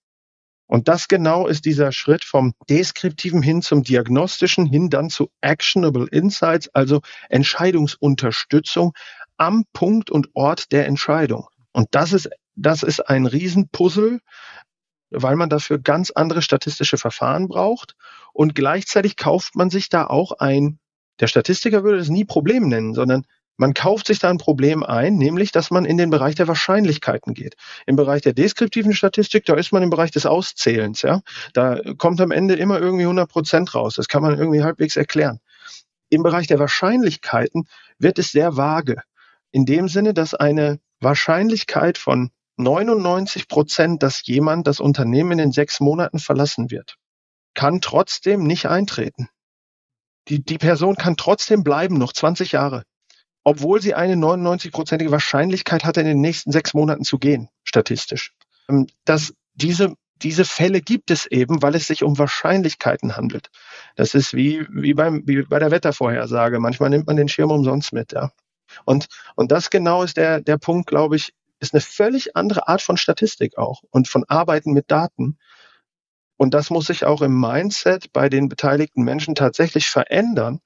Und 0.67 0.89
das 0.89 1.07
genau 1.09 1.47
ist 1.47 1.67
dieser 1.67 1.93
Schritt 1.93 2.25
vom 2.25 2.55
deskriptiven 2.71 3.43
hin 3.43 3.61
zum 3.61 3.83
diagnostischen, 3.83 4.65
hin 4.65 4.89
dann 4.89 5.11
zu 5.11 5.29
actionable 5.43 6.07
insights, 6.09 6.71
also 6.73 7.03
Entscheidungsunterstützung 7.29 8.95
am 9.37 9.65
Punkt 9.75 10.11
und 10.11 10.31
Ort 10.33 10.73
der 10.73 10.87
Entscheidung. 10.87 11.49
Und 11.73 11.89
das 11.91 12.15
ist, 12.15 12.31
das 12.55 12.83
ist 12.83 13.01
ein 13.01 13.27
Riesenpuzzle, 13.27 14.21
weil 15.11 15.37
man 15.37 15.51
dafür 15.51 15.79
ganz 15.79 16.11
andere 16.11 16.41
statistische 16.41 16.97
Verfahren 16.97 17.49
braucht. 17.49 17.95
Und 18.33 18.55
gleichzeitig 18.55 19.17
kauft 19.17 19.57
man 19.57 19.69
sich 19.69 19.91
da 19.91 20.07
auch 20.07 20.33
ein, 20.39 20.79
der 21.21 21.27
Statistiker 21.27 21.85
würde 21.85 21.99
es 21.99 22.09
nie 22.09 22.25
Problem 22.25 22.69
nennen, 22.69 22.95
sondern 22.95 23.27
man 23.63 23.75
kauft 23.75 24.09
sich 24.09 24.19
da 24.19 24.29
ein 24.29 24.39
Problem 24.39 24.83
ein, 24.83 25.15
nämlich, 25.15 25.53
dass 25.53 25.71
man 25.71 25.85
in 25.85 25.97
den 25.97 26.11
Bereich 26.11 26.35
der 26.35 26.49
Wahrscheinlichkeiten 26.49 27.33
geht. 27.33 27.55
Im 27.87 27.95
Bereich 27.95 28.21
der 28.21 28.33
deskriptiven 28.33 28.93
Statistik, 28.93 29.45
da 29.45 29.55
ist 29.55 29.71
man 29.71 29.85
im 29.85 29.91
Bereich 29.91 30.11
des 30.11 30.27
Auszählens, 30.27 31.03
ja. 31.03 31.21
Da 31.53 31.79
kommt 31.97 32.21
am 32.21 32.33
Ende 32.33 32.55
immer 32.55 32.81
irgendwie 32.81 33.05
100 33.05 33.31
Prozent 33.31 33.73
raus. 33.77 33.95
Das 33.95 34.09
kann 34.09 34.21
man 34.21 34.37
irgendwie 34.37 34.65
halbwegs 34.65 34.97
erklären. 34.97 35.39
Im 36.09 36.25
Bereich 36.25 36.49
der 36.49 36.59
Wahrscheinlichkeiten 36.59 37.69
wird 37.99 38.19
es 38.19 38.33
sehr 38.33 38.57
vage. 38.57 39.01
In 39.53 39.65
dem 39.65 39.87
Sinne, 39.87 40.13
dass 40.13 40.35
eine 40.35 40.81
Wahrscheinlichkeit 40.99 41.99
von 41.99 42.33
99 42.57 43.47
Prozent, 43.47 44.03
dass 44.03 44.27
jemand 44.27 44.67
das 44.67 44.81
Unternehmen 44.81 45.31
in 45.31 45.39
den 45.39 45.53
sechs 45.53 45.79
Monaten 45.79 46.19
verlassen 46.19 46.73
wird, 46.73 46.97
kann 47.55 47.81
trotzdem 47.81 48.43
nicht 48.43 48.67
eintreten. 48.67 49.29
Die, 50.27 50.45
die 50.45 50.59
Person 50.59 50.97
kann 50.97 51.17
trotzdem 51.17 51.63
bleiben, 51.63 51.97
noch 51.97 52.13
20 52.13 52.51
Jahre, 52.51 52.83
obwohl 53.45 53.83
sie 53.83 53.95
eine 53.95 54.15
99-prozentige 54.15 55.11
Wahrscheinlichkeit 55.11 55.85
hatte, 55.85 56.01
in 56.01 56.07
den 56.07 56.21
nächsten 56.21 56.53
sechs 56.53 56.75
Monaten 56.75 57.05
zu 57.05 57.19
gehen, 57.19 57.49
statistisch. 57.65 58.35
Ähm, 58.69 58.87
das, 59.05 59.35
diese, 59.55 59.95
diese 60.23 60.45
Fälle 60.45 60.81
gibt 60.81 61.11
es 61.11 61.27
eben, 61.27 61.63
weil 61.63 61.75
es 61.75 61.87
sich 61.87 62.03
um 62.03 62.19
Wahrscheinlichkeiten 62.19 63.17
handelt. 63.17 63.51
Das 63.97 64.15
ist 64.15 64.35
wie, 64.35 64.67
wie, 64.71 64.95
beim, 64.95 65.23
wie 65.27 65.43
bei 65.43 65.59
der 65.59 65.71
Wettervorhersage. 65.71 66.61
Manchmal 66.61 66.91
nimmt 66.91 67.07
man 67.07 67.17
den 67.17 67.29
Schirm 67.29 67.51
umsonst 67.51 67.93
mit. 67.93 68.13
Ja. 68.13 68.31
Und, 68.85 69.09
und 69.35 69.53
das 69.53 69.71
genau 69.71 70.03
ist 70.03 70.17
der, 70.17 70.41
der 70.41 70.59
Punkt, 70.59 70.89
glaube 70.89 71.17
ich, 71.17 71.35
ist 71.61 71.75
eine 71.75 71.81
völlig 71.81 72.37
andere 72.37 72.69
Art 72.69 72.83
von 72.83 72.97
Statistik 72.97 73.57
auch 73.59 73.83
und 73.91 74.09
von 74.09 74.25
Arbeiten 74.29 74.73
mit 74.73 74.91
Daten. 74.91 75.39
Und 76.37 76.55
das 76.55 76.71
muss 76.71 76.87
sich 76.87 77.05
auch 77.05 77.23
im 77.23 77.39
Mindset 77.39 78.13
bei 78.13 78.29
den 78.29 78.49
beteiligten 78.49 79.05
Menschen 79.05 79.37
tatsächlich 79.37 79.89
verändern, 79.89 80.61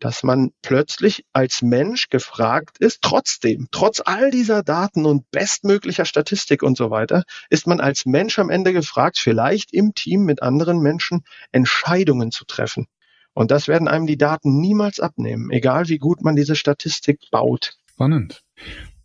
dass 0.00 0.22
man 0.22 0.50
plötzlich 0.62 1.24
als 1.32 1.62
Mensch 1.62 2.08
gefragt 2.08 2.78
ist, 2.78 3.02
trotzdem, 3.02 3.68
trotz 3.70 4.02
all 4.04 4.30
dieser 4.30 4.62
Daten 4.62 5.06
und 5.06 5.30
bestmöglicher 5.30 6.04
Statistik 6.04 6.62
und 6.62 6.76
so 6.76 6.90
weiter, 6.90 7.24
ist 7.50 7.66
man 7.66 7.80
als 7.80 8.06
Mensch 8.06 8.38
am 8.38 8.50
Ende 8.50 8.72
gefragt, 8.72 9.18
vielleicht 9.18 9.72
im 9.72 9.94
Team 9.94 10.24
mit 10.24 10.42
anderen 10.42 10.80
Menschen 10.80 11.22
Entscheidungen 11.52 12.30
zu 12.30 12.44
treffen. 12.44 12.86
Und 13.32 13.50
das 13.50 13.66
werden 13.66 13.88
einem 13.88 14.06
die 14.06 14.18
Daten 14.18 14.60
niemals 14.60 15.00
abnehmen, 15.00 15.50
egal 15.50 15.88
wie 15.88 15.98
gut 15.98 16.22
man 16.22 16.36
diese 16.36 16.54
Statistik 16.54 17.20
baut. 17.30 17.76
Spannend 17.90 18.44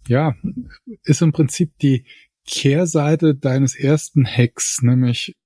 ja, 0.09 0.35
ist 1.03 1.21
im 1.21 1.31
Prinzip 1.31 1.77
die 1.79 2.05
Kehrseite 2.45 3.35
deines 3.35 3.75
ersten 3.75 4.25
Hacks, 4.25 4.81
nämlich 4.81 5.37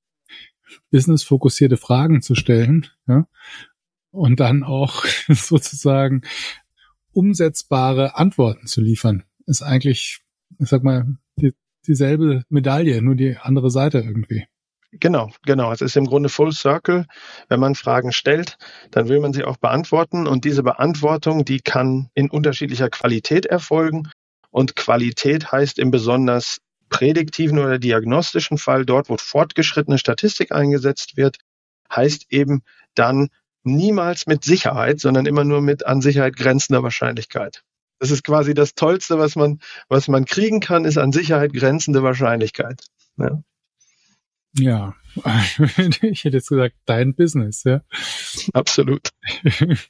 businessfokussierte 0.90 1.78
Fragen 1.78 2.22
zu 2.22 2.34
stellen, 2.34 2.88
ja, 3.06 3.28
und 4.14 4.40
dann 4.40 4.64
auch 4.64 5.06
sozusagen 5.28 6.22
umsetzbare 7.12 8.16
Antworten 8.16 8.68
zu 8.68 8.82
liefern, 8.82 9.24
ist 9.46 9.62
eigentlich, 9.62 10.22
ich 10.60 10.70
sag 10.70 10.84
mal, 10.84 11.18
die, 11.36 11.54
dieselbe 11.88 12.44
Medaille, 12.50 13.02
nur 13.02 13.16
die 13.16 13.38
andere 13.38 13.70
Seite 13.70 14.00
irgendwie. 14.00 14.46
Genau, 15.00 15.32
genau. 15.44 15.72
Es 15.72 15.82
ist 15.82 15.98
im 15.98 16.06
Grunde 16.06 16.30
Full 16.30 16.52
Circle. 16.52 17.08
Wenn 17.50 17.60
man 17.60 17.74
Fragen 17.74 18.12
stellt, 18.12 18.58
dann 18.92 19.10
will 19.10 19.20
man 19.20 19.34
sie 19.34 19.44
auch 19.44 19.58
beantworten. 19.58 20.28
Und 20.28 20.46
diese 20.46 20.62
Beantwortung, 20.62 21.46
die 21.46 21.60
kann 21.60 22.10
in 22.14 22.30
unterschiedlicher 22.30 22.90
Qualität 22.90 23.48
erfolgen. 23.48 24.10
Und 24.52 24.76
Qualität 24.76 25.52
heißt 25.52 25.80
im 25.80 25.90
besonders 25.90 26.60
prädiktiven 26.90 27.58
oder 27.58 27.80
diagnostischen 27.80 28.60
Fall, 28.60 28.86
dort 28.86 29.10
wo 29.10 29.18
fortgeschrittene 29.18 29.98
Statistik 29.98 30.52
eingesetzt 30.52 31.18
wird, 31.18 31.38
heißt 31.92 32.28
eben 32.30 32.62
dann 32.94 33.30
niemals 33.64 34.28
mit 34.28 34.44
Sicherheit, 34.44 35.00
sondern 35.00 35.26
immer 35.26 35.44
nur 35.44 35.62
mit 35.62 35.86
an 35.86 36.02
Sicherheit 36.02 36.36
grenzender 36.36 36.84
Wahrscheinlichkeit. 36.84 37.64
Das 38.00 38.12
ist 38.12 38.24
quasi 38.24 38.54
das 38.54 38.76
Tollste, 38.76 39.18
was 39.18 39.36
man, 39.36 39.60
was 39.88 40.08
man 40.08 40.26
kriegen 40.26 40.60
kann, 40.60 40.86
ist 40.86 40.98
an 40.98 41.12
Sicherheit 41.12 41.54
grenzende 41.54 42.04
Wahrscheinlichkeit. 42.04 42.84
Ja. 43.18 43.42
Ja, 44.56 44.94
ich 46.02 46.24
hätte 46.24 46.38
jetzt 46.38 46.50
gesagt, 46.50 46.76
dein 46.86 47.16
Business, 47.16 47.64
ja. 47.64 47.82
Absolut. 48.54 49.10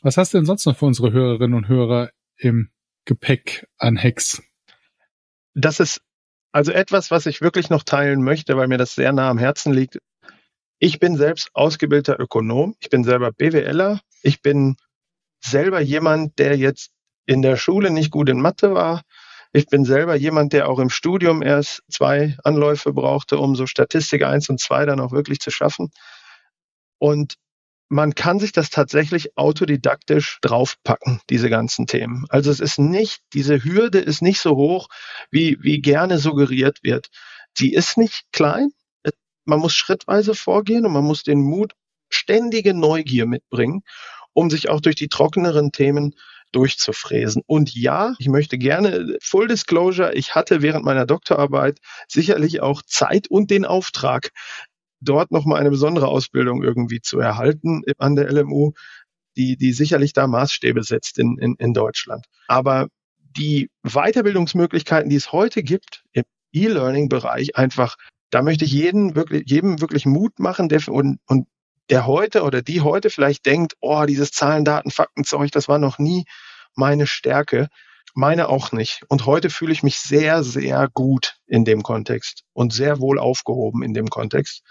Was 0.00 0.16
hast 0.16 0.32
du 0.32 0.38
denn 0.38 0.46
sonst 0.46 0.64
noch 0.64 0.76
für 0.76 0.86
unsere 0.86 1.12
Hörerinnen 1.12 1.56
und 1.56 1.68
Hörer 1.68 2.10
im 2.36 2.70
Gepäck 3.04 3.66
an 3.76 3.98
Hacks? 4.02 4.42
Das 5.54 5.80
ist 5.80 6.00
also 6.52 6.72
etwas, 6.72 7.10
was 7.10 7.26
ich 7.26 7.40
wirklich 7.40 7.68
noch 7.68 7.82
teilen 7.82 8.22
möchte, 8.22 8.56
weil 8.56 8.68
mir 8.68 8.78
das 8.78 8.94
sehr 8.94 9.12
nah 9.12 9.28
am 9.28 9.38
Herzen 9.38 9.72
liegt. 9.72 9.98
Ich 10.78 11.00
bin 11.00 11.16
selbst 11.16 11.50
ausgebildeter 11.54 12.20
Ökonom. 12.20 12.76
Ich 12.80 12.88
bin 12.88 13.02
selber 13.04 13.32
BWLer. 13.32 14.00
Ich 14.22 14.42
bin 14.42 14.76
selber 15.40 15.80
jemand, 15.80 16.38
der 16.38 16.56
jetzt 16.56 16.90
in 17.26 17.42
der 17.42 17.56
Schule 17.56 17.90
nicht 17.90 18.10
gut 18.10 18.28
in 18.28 18.40
Mathe 18.40 18.74
war. 18.74 19.02
Ich 19.52 19.66
bin 19.66 19.84
selber 19.84 20.14
jemand, 20.14 20.52
der 20.52 20.68
auch 20.68 20.78
im 20.78 20.90
Studium 20.90 21.42
erst 21.42 21.82
zwei 21.90 22.36
Anläufe 22.44 22.92
brauchte, 22.92 23.38
um 23.38 23.56
so 23.56 23.66
Statistik 23.66 24.22
eins 24.22 24.48
und 24.48 24.60
zwei 24.60 24.84
dann 24.84 25.00
auch 25.00 25.12
wirklich 25.12 25.40
zu 25.40 25.50
schaffen. 25.50 25.90
Und 26.98 27.34
man 27.88 28.14
kann 28.14 28.38
sich 28.38 28.52
das 28.52 28.70
tatsächlich 28.70 29.36
autodidaktisch 29.36 30.38
draufpacken, 30.42 31.20
diese 31.30 31.48
ganzen 31.48 31.86
Themen. 31.86 32.26
Also 32.28 32.50
es 32.50 32.60
ist 32.60 32.78
nicht, 32.78 33.20
diese 33.32 33.64
Hürde 33.64 33.98
ist 33.98 34.20
nicht 34.20 34.40
so 34.40 34.56
hoch, 34.56 34.88
wie, 35.30 35.56
wie 35.62 35.80
gerne 35.80 36.18
suggeriert 36.18 36.82
wird. 36.82 37.08
Die 37.58 37.72
ist 37.72 37.96
nicht 37.96 38.24
klein. 38.32 38.70
Man 39.48 39.60
muss 39.60 39.74
schrittweise 39.74 40.34
vorgehen 40.34 40.84
und 40.84 40.92
man 40.92 41.04
muss 41.04 41.22
den 41.22 41.40
Mut, 41.40 41.72
ständige 42.10 42.74
Neugier 42.74 43.26
mitbringen, 43.26 43.82
um 44.32 44.50
sich 44.50 44.68
auch 44.68 44.80
durch 44.80 44.94
die 44.94 45.08
trockeneren 45.08 45.72
Themen 45.72 46.14
durchzufräsen. 46.52 47.42
Und 47.46 47.74
ja, 47.74 48.14
ich 48.18 48.28
möchte 48.28 48.58
gerne 48.58 49.16
Full 49.22 49.48
Disclosure, 49.48 50.14
ich 50.14 50.34
hatte 50.34 50.62
während 50.62 50.84
meiner 50.84 51.06
Doktorarbeit 51.06 51.78
sicherlich 52.08 52.60
auch 52.60 52.82
Zeit 52.82 53.28
und 53.28 53.50
den 53.50 53.64
Auftrag, 53.64 54.30
dort 55.00 55.30
nochmal 55.30 55.60
eine 55.60 55.70
besondere 55.70 56.08
Ausbildung 56.08 56.62
irgendwie 56.62 57.00
zu 57.00 57.18
erhalten 57.18 57.82
an 57.98 58.16
der 58.16 58.30
LMU, 58.30 58.72
die, 59.36 59.56
die 59.56 59.72
sicherlich 59.72 60.12
da 60.12 60.26
Maßstäbe 60.26 60.82
setzt 60.82 61.18
in, 61.18 61.38
in, 61.38 61.54
in 61.58 61.72
Deutschland. 61.72 62.26
Aber 62.48 62.88
die 63.36 63.70
Weiterbildungsmöglichkeiten, 63.82 65.08
die 65.08 65.16
es 65.16 65.32
heute 65.32 65.62
gibt 65.62 66.02
im 66.12 66.24
E-Learning-Bereich, 66.52 67.56
einfach, 67.56 67.96
da 68.30 68.42
möchte 68.42 68.64
ich 68.64 68.72
jeden 68.72 69.14
wirklich, 69.14 69.44
jedem 69.46 69.80
wirklich 69.80 70.06
Mut 70.06 70.38
machen, 70.38 70.68
der, 70.68 70.86
und, 70.88 71.18
und 71.26 71.46
der 71.90 72.06
heute 72.06 72.42
oder 72.42 72.62
die 72.62 72.80
heute 72.80 73.10
vielleicht 73.10 73.46
denkt, 73.46 73.74
oh, 73.80 74.04
dieses 74.06 74.30
Zahlen, 74.30 74.64
Daten, 74.64 74.90
Faktenzeug, 74.90 75.50
das 75.52 75.68
war 75.68 75.78
noch 75.78 75.98
nie 75.98 76.24
meine 76.74 77.06
Stärke. 77.06 77.68
meine 78.14 78.48
auch 78.48 78.72
nicht. 78.72 79.02
Und 79.08 79.26
heute 79.26 79.50
fühle 79.50 79.72
ich 79.72 79.82
mich 79.82 79.98
sehr, 80.00 80.42
sehr 80.42 80.88
gut 80.92 81.36
in 81.46 81.64
dem 81.64 81.82
Kontext 81.82 82.42
und 82.52 82.72
sehr 82.72 83.00
wohl 83.00 83.18
aufgehoben 83.18 83.82
in 83.82 83.94
dem 83.94 84.08
Kontext. 84.08 84.62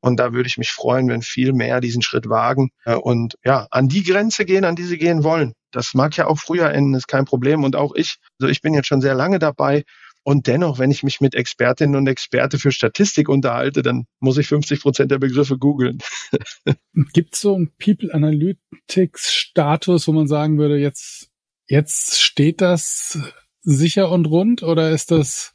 Und 0.00 0.18
da 0.18 0.32
würde 0.32 0.48
ich 0.48 0.58
mich 0.58 0.72
freuen, 0.72 1.08
wenn 1.08 1.22
viel 1.22 1.52
mehr 1.52 1.80
diesen 1.80 2.02
Schritt 2.02 2.28
wagen 2.28 2.70
äh, 2.84 2.94
und 2.94 3.36
ja, 3.44 3.66
an 3.70 3.88
die 3.88 4.02
Grenze 4.02 4.44
gehen, 4.44 4.64
an 4.64 4.76
die 4.76 4.84
sie 4.84 4.98
gehen 4.98 5.24
wollen. 5.24 5.54
Das 5.72 5.94
mag 5.94 6.16
ja 6.16 6.26
auch 6.26 6.38
früher 6.38 6.70
enden, 6.70 6.94
ist 6.94 7.06
kein 7.06 7.26
Problem. 7.26 7.64
Und 7.64 7.76
auch 7.76 7.94
ich, 7.94 8.16
also 8.40 8.50
ich 8.50 8.62
bin 8.62 8.74
jetzt 8.74 8.86
schon 8.86 9.02
sehr 9.02 9.14
lange 9.14 9.38
dabei. 9.38 9.84
Und 10.22 10.46
dennoch, 10.46 10.78
wenn 10.78 10.90
ich 10.90 11.02
mich 11.02 11.20
mit 11.20 11.34
Expertinnen 11.34 11.96
und 11.96 12.06
Experte 12.06 12.58
für 12.58 12.72
Statistik 12.72 13.28
unterhalte, 13.28 13.82
dann 13.82 14.06
muss 14.18 14.36
ich 14.36 14.48
50 14.48 14.82
Prozent 14.82 15.10
der 15.10 15.18
Begriffe 15.18 15.56
googeln. 15.56 15.98
Gibt 17.12 17.34
es 17.34 17.40
so 17.40 17.54
einen 17.54 17.72
People 17.78 18.12
Analytics 18.12 19.34
Status, 19.34 20.06
wo 20.06 20.12
man 20.12 20.28
sagen 20.28 20.58
würde, 20.58 20.78
jetzt, 20.78 21.30
jetzt 21.68 22.20
steht 22.20 22.60
das 22.60 23.18
sicher 23.62 24.10
und 24.10 24.26
rund 24.26 24.62
oder 24.62 24.90
ist 24.90 25.10
das 25.10 25.54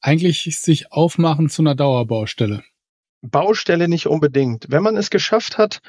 eigentlich 0.00 0.42
sich 0.60 0.92
aufmachen 0.92 1.48
zu 1.48 1.62
einer 1.62 1.74
Dauerbaustelle? 1.74 2.62
Baustelle 3.22 3.88
nicht 3.88 4.06
unbedingt. 4.06 4.66
Wenn 4.68 4.82
man 4.82 4.98
es 4.98 5.08
geschafft 5.08 5.56
hat, 5.56 5.80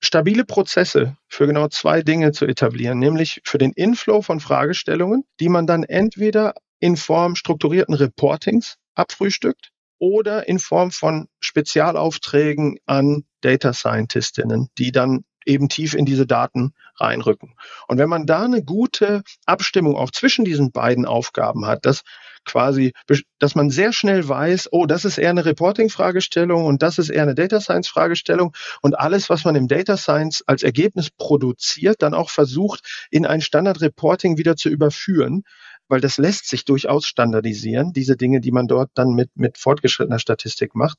stabile 0.00 0.44
Prozesse 0.44 1.16
für 1.28 1.46
genau 1.46 1.68
zwei 1.68 2.02
Dinge 2.02 2.32
zu 2.32 2.46
etablieren, 2.46 2.98
nämlich 2.98 3.40
für 3.44 3.58
den 3.58 3.72
Inflow 3.72 4.22
von 4.22 4.40
Fragestellungen, 4.40 5.24
die 5.38 5.48
man 5.48 5.68
dann 5.68 5.84
entweder 5.84 6.54
in 6.84 6.98
Form 6.98 7.34
strukturierten 7.34 7.94
Reportings 7.94 8.76
abfrühstückt 8.94 9.70
oder 9.98 10.46
in 10.48 10.58
Form 10.58 10.90
von 10.90 11.28
Spezialaufträgen 11.40 12.76
an 12.84 13.24
Data 13.40 13.72
Scientistinnen, 13.72 14.68
die 14.76 14.92
dann 14.92 15.24
eben 15.46 15.70
tief 15.70 15.94
in 15.94 16.04
diese 16.04 16.26
Daten 16.26 16.74
reinrücken. 16.96 17.54
Und 17.88 17.96
wenn 17.96 18.10
man 18.10 18.26
da 18.26 18.42
eine 18.42 18.62
gute 18.62 19.22
Abstimmung 19.46 19.96
auch 19.96 20.10
zwischen 20.10 20.44
diesen 20.44 20.72
beiden 20.72 21.06
Aufgaben 21.06 21.64
hat, 21.64 21.86
dass 21.86 22.02
quasi, 22.44 22.92
dass 23.38 23.54
man 23.54 23.70
sehr 23.70 23.94
schnell 23.94 24.28
weiß, 24.28 24.68
oh, 24.70 24.84
das 24.84 25.06
ist 25.06 25.16
eher 25.16 25.30
eine 25.30 25.46
Reporting-Fragestellung 25.46 26.66
und 26.66 26.82
das 26.82 26.98
ist 26.98 27.08
eher 27.08 27.22
eine 27.22 27.34
Data 27.34 27.62
Science-Fragestellung 27.62 28.54
und 28.82 28.98
alles, 28.98 29.30
was 29.30 29.46
man 29.46 29.54
im 29.54 29.68
Data 29.68 29.96
Science 29.96 30.44
als 30.46 30.62
Ergebnis 30.62 31.08
produziert, 31.10 32.02
dann 32.02 32.12
auch 32.12 32.28
versucht, 32.28 33.06
in 33.10 33.24
ein 33.24 33.40
Standard-Reporting 33.40 34.36
wieder 34.36 34.56
zu 34.56 34.68
überführen, 34.68 35.44
weil 35.88 36.00
das 36.00 36.18
lässt 36.18 36.48
sich 36.48 36.64
durchaus 36.64 37.06
standardisieren, 37.06 37.92
diese 37.92 38.16
Dinge, 38.16 38.40
die 38.40 38.52
man 38.52 38.66
dort 38.66 38.90
dann 38.94 39.10
mit, 39.10 39.30
mit 39.34 39.58
fortgeschrittener 39.58 40.18
Statistik 40.18 40.74
macht. 40.74 40.98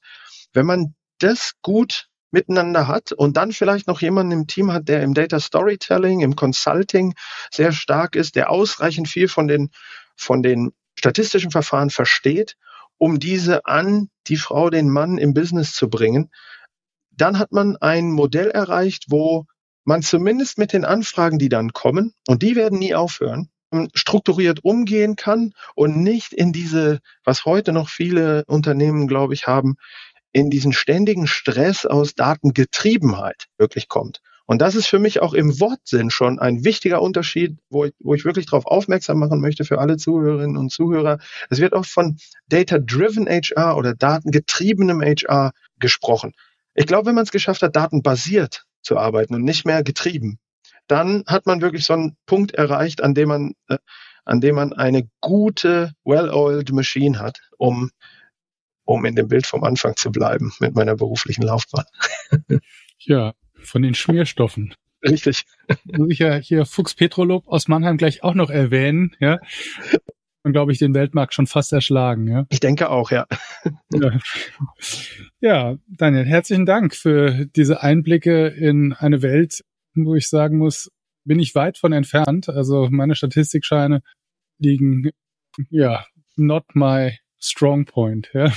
Wenn 0.53 0.65
man 0.65 0.95
das 1.19 1.53
gut 1.61 2.07
miteinander 2.31 2.87
hat 2.87 3.11
und 3.11 3.37
dann 3.37 3.51
vielleicht 3.51 3.87
noch 3.87 4.01
jemanden 4.01 4.33
im 4.33 4.47
Team 4.47 4.71
hat, 4.71 4.87
der 4.87 5.01
im 5.03 5.13
Data 5.13 5.39
Storytelling, 5.39 6.21
im 6.21 6.35
Consulting 6.35 7.15
sehr 7.51 7.71
stark 7.71 8.15
ist, 8.15 8.35
der 8.35 8.49
ausreichend 8.49 9.07
viel 9.07 9.27
von 9.27 9.47
den, 9.47 9.69
von 10.15 10.43
den 10.43 10.71
statistischen 10.97 11.51
Verfahren 11.51 11.89
versteht, 11.89 12.57
um 12.97 13.19
diese 13.19 13.65
an 13.65 14.09
die 14.27 14.37
Frau, 14.37 14.69
den 14.69 14.89
Mann 14.89 15.17
im 15.17 15.33
Business 15.33 15.73
zu 15.73 15.89
bringen, 15.89 16.29
dann 17.11 17.39
hat 17.39 17.51
man 17.51 17.77
ein 17.77 18.11
Modell 18.11 18.49
erreicht, 18.49 19.05
wo 19.09 19.45
man 19.83 20.01
zumindest 20.01 20.57
mit 20.57 20.73
den 20.73 20.83
Anfragen, 20.83 21.37
die 21.37 21.49
dann 21.49 21.71
kommen, 21.71 22.13
und 22.27 22.41
die 22.41 22.55
werden 22.55 22.79
nie 22.79 22.95
aufhören, 22.95 23.49
strukturiert 23.93 24.63
umgehen 24.63 25.15
kann 25.15 25.53
und 25.75 25.97
nicht 25.97 26.33
in 26.33 26.53
diese, 26.53 26.99
was 27.23 27.45
heute 27.45 27.71
noch 27.71 27.89
viele 27.89 28.43
Unternehmen, 28.47 29.07
glaube 29.07 29.33
ich, 29.33 29.47
haben, 29.47 29.75
in 30.31 30.49
diesen 30.49 30.73
ständigen 30.73 31.27
Stress 31.27 31.85
aus 31.85 32.15
Datengetriebenheit 32.15 33.45
wirklich 33.57 33.87
kommt. 33.87 34.21
Und 34.45 34.61
das 34.61 34.75
ist 34.75 34.87
für 34.87 34.99
mich 34.99 35.21
auch 35.21 35.33
im 35.33 35.59
Wortsinn 35.59 36.11
schon 36.11 36.39
ein 36.39 36.63
wichtiger 36.63 37.01
Unterschied, 37.01 37.57
wo 37.69 37.85
ich, 37.85 37.93
wo 37.99 38.13
ich 38.13 38.25
wirklich 38.25 38.45
darauf 38.45 38.65
aufmerksam 38.65 39.17
machen 39.17 39.41
möchte 39.41 39.65
für 39.65 39.79
alle 39.79 39.97
Zuhörerinnen 39.97 40.57
und 40.57 40.71
Zuhörer. 40.71 41.17
Es 41.49 41.59
wird 41.59 41.73
oft 41.73 41.89
von 41.89 42.17
Data-Driven 42.49 43.27
HR 43.27 43.75
oder 43.75 43.95
datengetriebenem 43.95 45.01
HR 45.01 45.51
gesprochen. 45.79 46.33
Ich 46.75 46.85
glaube, 46.85 47.07
wenn 47.07 47.15
man 47.15 47.23
es 47.23 47.31
geschafft 47.31 47.63
hat, 47.63 47.75
datenbasiert 47.75 48.65
zu 48.83 48.97
arbeiten 48.97 49.33
und 49.33 49.43
nicht 49.43 49.65
mehr 49.65 49.83
getrieben, 49.83 50.37
dann 50.87 51.23
hat 51.27 51.45
man 51.45 51.61
wirklich 51.61 51.85
so 51.85 51.93
einen 51.93 52.17
Punkt 52.25 52.53
erreicht, 52.53 53.01
an 53.03 53.13
dem 53.13 53.29
man, 53.29 53.53
äh, 53.67 53.77
an 54.23 54.41
dem 54.41 54.55
man 54.55 54.73
eine 54.73 55.09
gute, 55.21 55.93
well-oiled 56.03 56.71
Machine 56.71 57.19
hat, 57.19 57.39
um 57.57 57.91
um 58.85 59.03
in 59.03 59.15
dem 59.15 59.27
Bild 59.27 59.45
vom 59.47 59.63
Anfang 59.63 59.95
zu 59.95 60.11
bleiben 60.11 60.53
mit 60.59 60.75
meiner 60.75 60.95
beruflichen 60.95 61.41
Laufbahn. 61.41 61.85
ja, 62.99 63.33
von 63.63 63.81
den 63.81 63.95
Schmierstoffen. 63.95 64.75
Richtig. 65.03 65.45
Muss 65.85 66.09
ich 66.09 66.19
ja 66.19 66.35
hier 66.35 66.65
Fuchs 66.65 66.95
Petrolub 66.95 67.47
aus 67.47 67.67
Mannheim 67.67 67.97
gleich 67.97 68.23
auch 68.23 68.33
noch 68.33 68.49
erwähnen, 68.49 69.15
ja. 69.19 69.39
Und 70.43 70.53
glaube 70.53 70.71
ich, 70.71 70.77
den 70.77 70.93
Weltmarkt 70.93 71.33
schon 71.33 71.47
fast 71.47 71.73
erschlagen, 71.73 72.27
ja. 72.27 72.45
Ich 72.49 72.59
denke 72.59 72.89
auch, 72.89 73.11
ja. 73.11 73.25
ja. 73.91 74.19
Ja, 75.39 75.75
Daniel, 75.87 76.25
herzlichen 76.25 76.65
Dank 76.65 76.95
für 76.95 77.45
diese 77.45 77.81
Einblicke 77.81 78.47
in 78.47 78.93
eine 78.93 79.21
Welt, 79.21 79.63
wo 80.03 80.15
ich 80.15 80.27
sagen 80.27 80.57
muss, 80.57 80.91
bin 81.23 81.39
ich 81.39 81.55
weit 81.55 81.77
von 81.77 81.93
entfernt. 81.93 82.49
Also 82.49 82.89
meine 82.89 83.15
Statistikscheine 83.15 84.01
liegen, 84.57 85.11
ja, 85.69 86.05
not 86.35 86.63
my 86.73 87.17
strong 87.39 87.85
point. 87.85 88.29
Ja. 88.33 88.51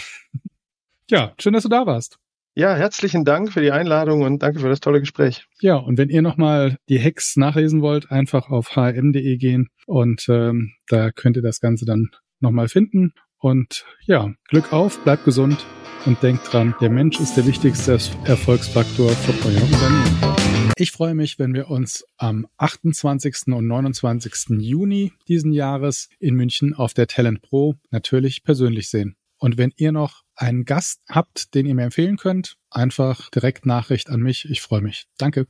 ja, 1.10 1.34
schön, 1.38 1.52
dass 1.52 1.62
du 1.62 1.68
da 1.68 1.86
warst. 1.86 2.18
Ja, 2.54 2.74
herzlichen 2.74 3.24
Dank 3.24 3.52
für 3.52 3.60
die 3.60 3.70
Einladung 3.70 4.22
und 4.22 4.42
danke 4.42 4.58
für 4.58 4.68
das 4.68 4.80
tolle 4.80 4.98
Gespräch. 4.98 5.46
Ja, 5.60 5.76
und 5.76 5.96
wenn 5.96 6.08
ihr 6.08 6.22
nochmal 6.22 6.78
die 6.88 7.00
Hacks 7.00 7.36
nachlesen 7.36 7.82
wollt, 7.82 8.10
einfach 8.10 8.50
auf 8.50 8.74
hm.de 8.74 9.36
gehen 9.36 9.68
und 9.86 10.26
ähm, 10.28 10.72
da 10.88 11.12
könnt 11.12 11.36
ihr 11.36 11.42
das 11.42 11.60
Ganze 11.60 11.84
dann 11.84 12.10
nochmal 12.40 12.68
finden. 12.68 13.12
Und 13.38 13.84
ja, 14.06 14.32
Glück 14.48 14.72
auf, 14.72 14.98
bleibt 15.04 15.24
gesund 15.24 15.64
und 16.04 16.20
denkt 16.22 16.52
dran, 16.52 16.74
der 16.80 16.90
Mensch 16.90 17.20
ist 17.20 17.36
der 17.36 17.46
wichtigste 17.46 17.92
Erfolgsfaktor 18.24 19.10
für 19.10 19.48
euer 19.48 19.62
Unternehmen. 19.62 20.67
Ich 20.80 20.92
freue 20.92 21.16
mich, 21.16 21.40
wenn 21.40 21.54
wir 21.54 21.70
uns 21.70 22.04
am 22.18 22.46
28. 22.56 23.48
und 23.48 23.66
29. 23.66 24.60
Juni 24.60 25.12
diesen 25.26 25.50
Jahres 25.50 26.08
in 26.20 26.36
München 26.36 26.72
auf 26.72 26.94
der 26.94 27.08
Talent 27.08 27.42
Pro 27.42 27.74
natürlich 27.90 28.44
persönlich 28.44 28.88
sehen. 28.88 29.16
Und 29.38 29.58
wenn 29.58 29.72
ihr 29.74 29.90
noch 29.90 30.22
einen 30.36 30.64
Gast 30.64 31.00
habt, 31.08 31.52
den 31.56 31.66
ihr 31.66 31.74
mir 31.74 31.82
empfehlen 31.82 32.16
könnt, 32.16 32.58
einfach 32.70 33.28
direkt 33.30 33.66
Nachricht 33.66 34.08
an 34.08 34.20
mich. 34.20 34.48
Ich 34.48 34.60
freue 34.60 34.80
mich. 34.80 35.08
Danke. 35.18 35.48